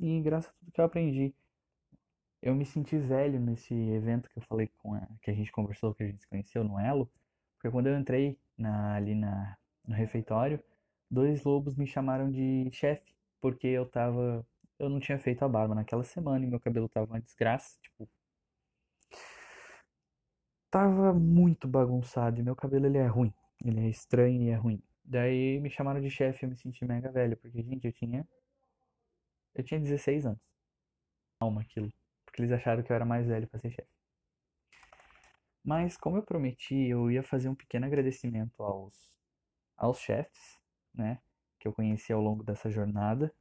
[0.00, 1.32] E graças a tudo que eu aprendi.
[2.42, 5.94] Eu me senti velho nesse evento que eu falei com a, que a gente conversou,
[5.94, 7.10] que a gente se conheceu no Elo,
[7.56, 10.62] porque quando eu entrei na- ali na, no refeitório,
[11.10, 14.46] dois lobos me chamaram de chefe, porque eu tava.
[14.78, 18.08] Eu não tinha feito a barba naquela semana e meu cabelo tava uma desgraça, tipo.
[20.70, 23.34] Tava muito bagunçado e meu cabelo ele é ruim.
[23.64, 24.80] Ele é estranho e é ruim.
[25.04, 28.26] Daí me chamaram de chefe e eu me senti mega velho, porque, gente, eu tinha.
[29.54, 30.40] Eu tinha 16 anos.
[31.40, 31.92] Calma aquilo.
[32.24, 33.92] Porque eles acharam que eu era mais velho pra ser chefe.
[35.64, 38.94] Mas, como eu prometi, eu ia fazer um pequeno agradecimento aos,
[39.76, 40.58] aos chefes,
[40.94, 41.20] né?
[41.58, 43.34] Que eu conheci ao longo dessa jornada.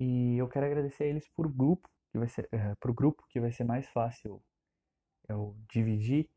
[0.00, 3.38] E eu quero agradecer a eles por grupo, que vai ser, uh, pro grupo, que
[3.38, 4.42] vai ser mais fácil
[5.28, 6.28] eu dividir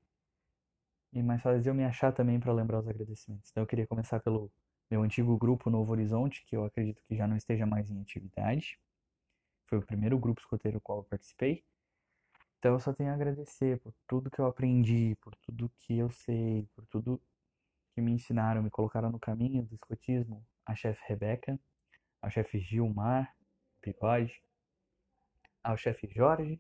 [1.13, 3.49] e mais fácil eu me achar também para lembrar os agradecimentos.
[3.49, 4.51] Então eu queria começar pelo
[4.91, 8.77] meu antigo grupo Novo Horizonte, que eu acredito que já não esteja mais em atividade.
[9.65, 11.63] Foi o primeiro grupo escoteiro qual eu participei.
[12.59, 16.09] Então eu só tenho a agradecer por tudo que eu aprendi, por tudo que eu
[16.09, 17.21] sei, por tudo
[17.93, 20.45] que me ensinaram, me colocaram no caminho do escotismo.
[20.65, 21.59] A chefe Rebeca,
[22.21, 23.33] ao chefe Gilmar,
[23.81, 24.41] Bigode,
[25.63, 26.59] ao chefe Jorge,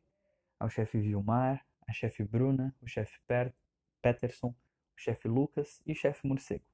[0.59, 3.19] ao chefe Vilmar, a chefe Bruna, o chefe
[4.01, 6.65] Peterson, o chefe Lucas e o chefe Morcego.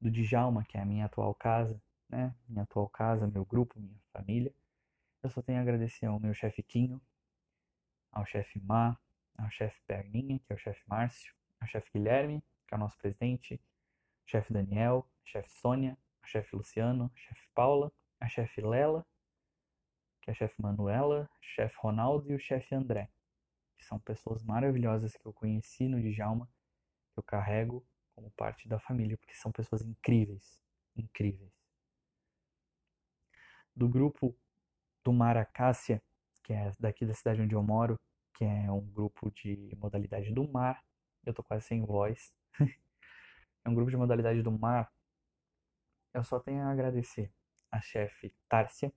[0.00, 2.34] Do Djalma, que é a minha atual casa, né?
[2.48, 4.54] Minha atual casa, meu grupo, minha família.
[5.22, 7.00] Eu só tenho a agradecer ao meu chefe Quinho,
[8.12, 8.96] ao chefe Má,
[9.36, 12.96] ao chefe Perninha, que é o chefe Márcio, ao chefe Guilherme, que é o nosso
[12.96, 13.60] presidente,
[14.24, 19.04] chefe Daniel, chefe Sônia, chefe Luciano, chefe Paula, a chefe Lela,
[20.22, 23.10] que é a chefe Manuela, chefe Ronaldo e o chefe André
[23.78, 26.46] que são pessoas maravilhosas que eu conheci no Djalma,
[27.12, 30.60] que eu carrego como parte da família, porque são pessoas incríveis,
[30.96, 31.52] incríveis.
[33.74, 34.36] Do grupo
[35.04, 36.02] do Maracácia,
[36.42, 37.98] que é daqui da cidade onde eu moro,
[38.34, 40.84] que é um grupo de modalidade do mar,
[41.24, 42.34] eu tô quase sem voz.
[43.64, 44.92] é um grupo de modalidade do mar.
[46.12, 47.32] Eu só tenho a agradecer
[47.70, 48.92] a chefe Tárcia,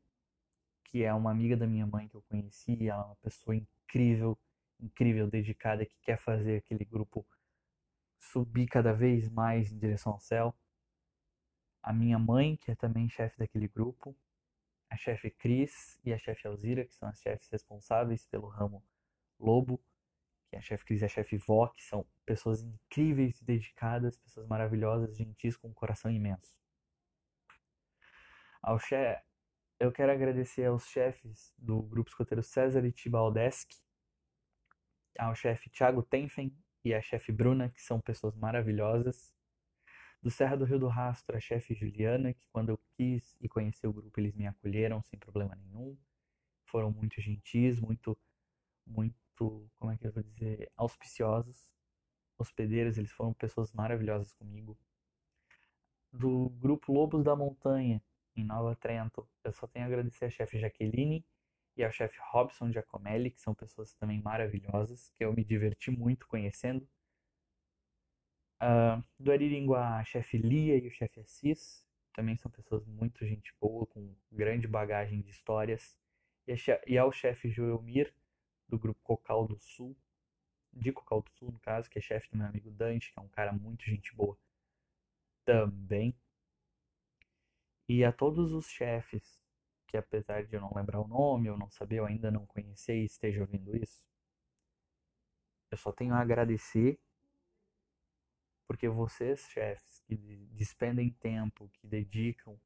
[0.85, 4.37] que é uma amiga da minha mãe que eu conheci, ela é uma pessoa incrível,
[4.81, 7.25] incrível, dedicada, que quer fazer aquele grupo
[8.19, 10.55] subir cada vez mais em direção ao céu.
[11.81, 14.15] A minha mãe, que é também chefe daquele grupo.
[14.89, 18.83] A chefe Cris e a chefe Alzira, que são as chefes responsáveis pelo ramo
[19.39, 19.81] Lobo.
[20.49, 24.45] Que a chefe Cris e a chefe Vó, que são pessoas incríveis e dedicadas, pessoas
[24.47, 26.55] maravilhosas, gentis, com um coração imenso.
[28.61, 28.95] Ao che...
[29.79, 33.81] Eu quero agradecer aos chefes do grupo escoteiro César e Tibaldeski,
[35.17, 39.33] ao chefe Thiago Tenfen e a chefe Bruna, que são pessoas maravilhosas.
[40.21, 43.87] Do Serra do Rio do Rastro, a chefe Juliana, que quando eu quis e conheci
[43.87, 45.97] o grupo, eles me acolheram sem problema nenhum.
[46.65, 48.17] Foram muito gentis, muito,
[48.85, 51.71] muito, como é que eu vou dizer, auspiciosos.
[52.37, 54.77] Hospedeiros, eles foram pessoas maravilhosas comigo.
[56.11, 58.01] Do grupo Lobos da Montanha,
[58.35, 61.25] em Nova Trento, eu só tenho a agradecer a chefe Jaqueline
[61.81, 66.27] e ao chefe Robson Giacomelli, que são pessoas também maravilhosas, que eu me diverti muito
[66.27, 66.87] conhecendo.
[68.61, 73.51] Uh, do Ariringuá, a chefe Lia e o chefe Assis, também são pessoas muito gente
[73.59, 75.97] boa, com grande bagagem de histórias.
[76.47, 76.53] E,
[76.85, 78.13] e ao chefe Joelmir,
[78.67, 79.97] do grupo Cocal do Sul,
[80.71, 83.21] de Cocal do Sul, no caso, que é chefe do meu amigo Dante, que é
[83.21, 84.37] um cara muito gente boa
[85.43, 86.15] também.
[87.89, 89.40] E a todos os chefes
[89.91, 92.95] que apesar de eu não lembrar o nome, ou não saber, eu ainda não conhecer
[92.95, 94.05] e esteja ouvindo isso,
[95.69, 96.97] eu só tenho a agradecer
[98.65, 100.15] porque vocês, chefes, que
[100.53, 102.57] despendem tempo, que dedicam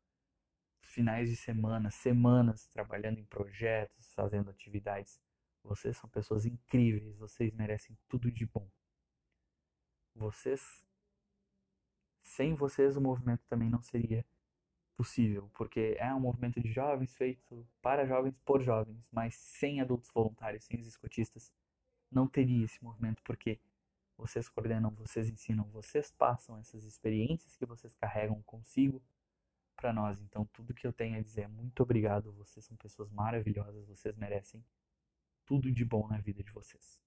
[0.79, 5.19] finais de semana, semanas trabalhando em projetos, fazendo atividades,
[5.63, 8.69] vocês são pessoas incríveis, vocês merecem tudo de bom.
[10.13, 10.85] Vocês,
[12.21, 14.23] sem vocês, o movimento também não seria
[14.95, 20.09] possível, porque é um movimento de jovens feito para jovens por jovens, mas sem adultos
[20.13, 21.51] voluntários, sem os escotistas,
[22.11, 23.59] não teria esse movimento, porque
[24.17, 29.01] vocês coordenam, vocês ensinam, vocês passam essas experiências que vocês carregam consigo
[29.75, 30.21] para nós.
[30.21, 32.31] Então, tudo que eu tenho a dizer é muito obrigado.
[32.33, 34.63] Vocês são pessoas maravilhosas, vocês merecem
[35.45, 37.03] tudo de bom na vida de vocês.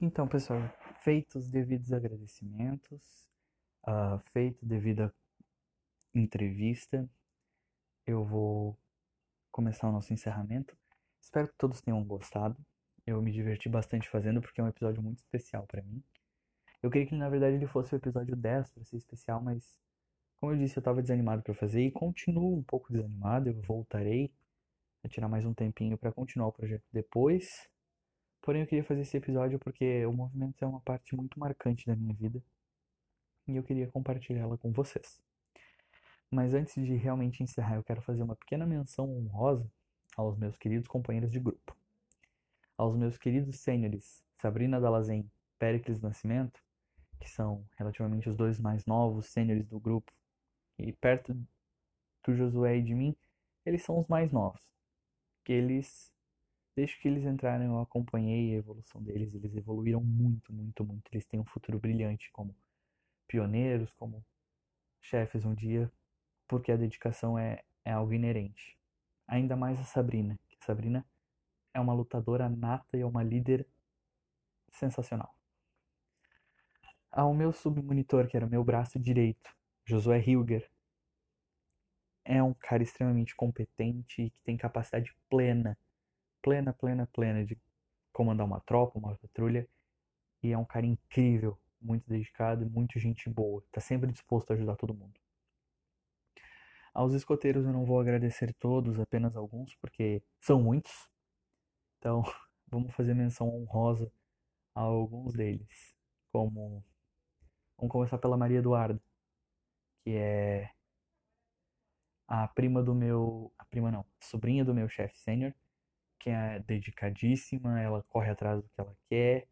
[0.00, 0.60] Então, pessoal,
[1.00, 3.28] feitos os devidos agradecimentos,
[3.84, 5.12] uh, feito devida
[6.14, 7.10] entrevista,
[8.06, 8.78] eu vou
[9.50, 10.76] começar o nosso encerramento.
[11.20, 12.56] Espero que todos tenham gostado.
[13.04, 16.00] Eu me diverti bastante fazendo porque é um episódio muito especial para mim.
[16.80, 19.80] Eu queria que na verdade ele fosse o episódio 10 para ser especial, mas
[20.36, 23.48] como eu disse, eu estava desanimado para fazer e continuo um pouco desanimado.
[23.48, 24.32] Eu voltarei
[25.02, 27.68] a tirar mais um tempinho para continuar o projeto depois
[28.48, 31.94] Porém, eu queria fazer esse episódio porque o movimento é uma parte muito marcante da
[31.94, 32.42] minha vida
[33.46, 35.20] e eu queria compartilhá-la com vocês.
[36.30, 39.70] Mas antes de realmente encerrar, eu quero fazer uma pequena menção honrosa
[40.16, 41.76] aos meus queridos companheiros de grupo.
[42.78, 46.58] Aos meus queridos sêniores, Sabrina Dalazen, Pericles Nascimento,
[47.20, 50.10] que são relativamente os dois mais novos sêniores do grupo,
[50.78, 51.34] e perto
[52.24, 53.14] do Josué e de mim,
[53.66, 54.62] eles são os mais novos.
[55.44, 56.10] Que eles,
[56.78, 61.10] desde que eles entraram, eu acompanhei a evolução deles, eles evoluíram muito, muito, muito.
[61.10, 62.54] Eles têm um futuro brilhante como
[63.26, 64.24] pioneiros, como
[65.00, 65.90] chefes um dia,
[66.46, 68.78] porque a dedicação é, é algo inerente.
[69.26, 71.04] Ainda mais a Sabrina, que Sabrina
[71.74, 73.66] é uma lutadora nata e é uma líder
[74.70, 75.34] sensacional.
[77.10, 79.52] Ao meu submonitor, que era o meu braço direito,
[79.84, 80.70] Josué Hilger,
[82.24, 85.76] é um cara extremamente competente e que tem capacidade plena,
[86.42, 87.58] plena, plena, plena de
[88.12, 89.68] comandar uma tropa, uma patrulha.
[90.42, 93.62] E é um cara incrível, muito dedicado e muito gente boa.
[93.66, 95.18] Está sempre disposto a ajudar todo mundo.
[96.94, 101.08] Aos escoteiros eu não vou agradecer todos, apenas alguns, porque são muitos.
[101.98, 102.22] Então
[102.66, 104.10] vamos fazer menção honrosa
[104.74, 105.94] a alguns deles.
[106.32, 106.84] Como.
[107.76, 109.00] Vamos começar pela Maria Eduarda,
[110.02, 110.70] que é
[112.26, 113.52] a prima do meu.
[113.58, 115.54] A prima não, a sobrinha do meu chefe sênior,
[116.18, 119.46] que é dedicadíssima, ela corre atrás do que ela quer,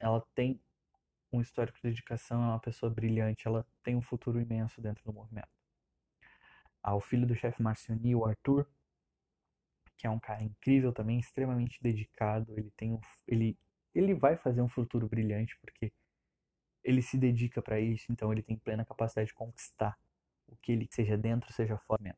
[0.00, 0.60] ela tem
[1.32, 5.12] um histórico de dedicação, é uma pessoa brilhante, ela tem um futuro imenso dentro do
[5.12, 5.48] movimento.
[6.82, 8.66] Ao filho do chefe Marcioni, o Arthur,
[9.96, 13.58] que é um cara incrível também, extremamente dedicado, ele tem um, ele
[13.94, 15.90] ele vai fazer um futuro brilhante porque
[16.84, 19.98] ele se dedica para isso, então ele tem plena capacidade de conquistar
[20.46, 22.16] o que ele seja dentro, seja fora.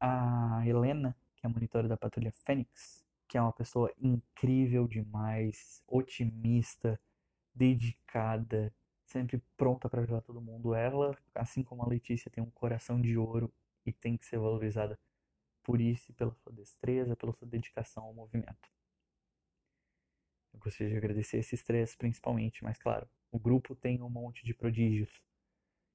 [0.00, 1.16] A Helena,
[1.46, 7.00] é monitora da patrulha Fênix, que é uma pessoa incrível demais, otimista,
[7.54, 8.72] dedicada,
[9.04, 10.74] sempre pronta para ajudar todo mundo.
[10.74, 13.52] Ela, assim como a Letícia, tem um coração de ouro
[13.84, 14.98] e tem que ser valorizada
[15.62, 18.70] por isso, pela sua destreza, pela sua dedicação ao movimento.
[20.52, 24.54] Eu gostaria de agradecer esses três principalmente, mas claro, o grupo tem um monte de
[24.54, 25.10] prodígios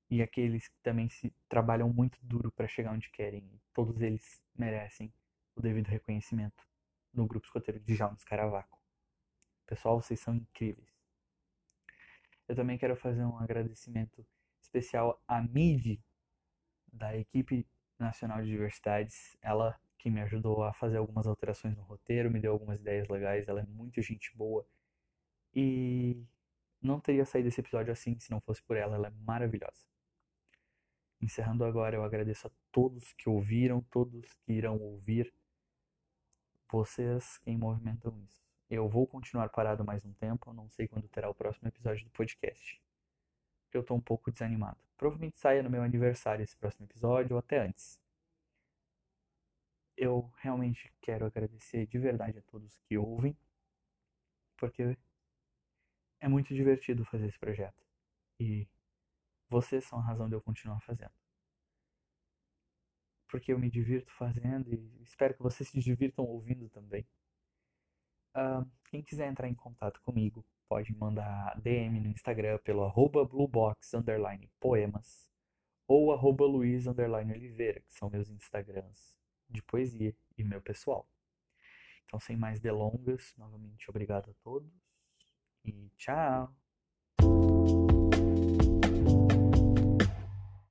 [0.10, 3.50] e aqueles que também se trabalham muito duro para chegar onde querem.
[3.74, 5.12] Todos eles merecem
[5.62, 6.68] devido reconhecimento
[7.14, 8.82] no grupo escoteiro de Jaume Caravaco.
[9.66, 10.92] Pessoal, vocês são incríveis.
[12.48, 14.26] Eu também quero fazer um agradecimento
[14.62, 16.04] especial à MID,
[16.92, 17.66] da equipe
[17.98, 19.38] nacional de diversidades.
[19.42, 23.48] Ela que me ajudou a fazer algumas alterações no roteiro, me deu algumas ideias legais.
[23.48, 24.66] Ela é muito gente boa.
[25.54, 26.26] E
[26.82, 28.96] não teria saído esse episódio assim se não fosse por ela.
[28.96, 29.86] Ela é maravilhosa.
[31.22, 35.32] Encerrando agora, eu agradeço a todos que ouviram, todos que irão ouvir.
[36.72, 38.42] Vocês quem movimentam isso.
[38.70, 42.12] Eu vou continuar parado mais um tempo, não sei quando terá o próximo episódio do
[42.12, 42.82] podcast.
[43.74, 44.82] Eu tô um pouco desanimado.
[44.96, 48.00] Provavelmente saia no meu aniversário esse próximo episódio ou até antes.
[49.98, 53.38] Eu realmente quero agradecer de verdade a todos que ouvem,
[54.56, 54.98] porque
[56.22, 57.86] é muito divertido fazer esse projeto.
[58.40, 58.66] E
[59.50, 61.21] vocês são a razão de eu continuar fazendo.
[63.32, 67.08] Porque eu me divirto fazendo e espero que vocês se divirtam ouvindo também.
[68.36, 73.28] Uh, quem quiser entrar em contato comigo, pode mandar DM no Instagram pelo arroba
[75.88, 76.46] ou arroba
[77.82, 79.18] que são meus Instagrams
[79.50, 81.08] de poesia e meu pessoal.
[82.06, 84.72] Então, sem mais delongas, novamente obrigado a todos
[85.64, 86.61] e tchau!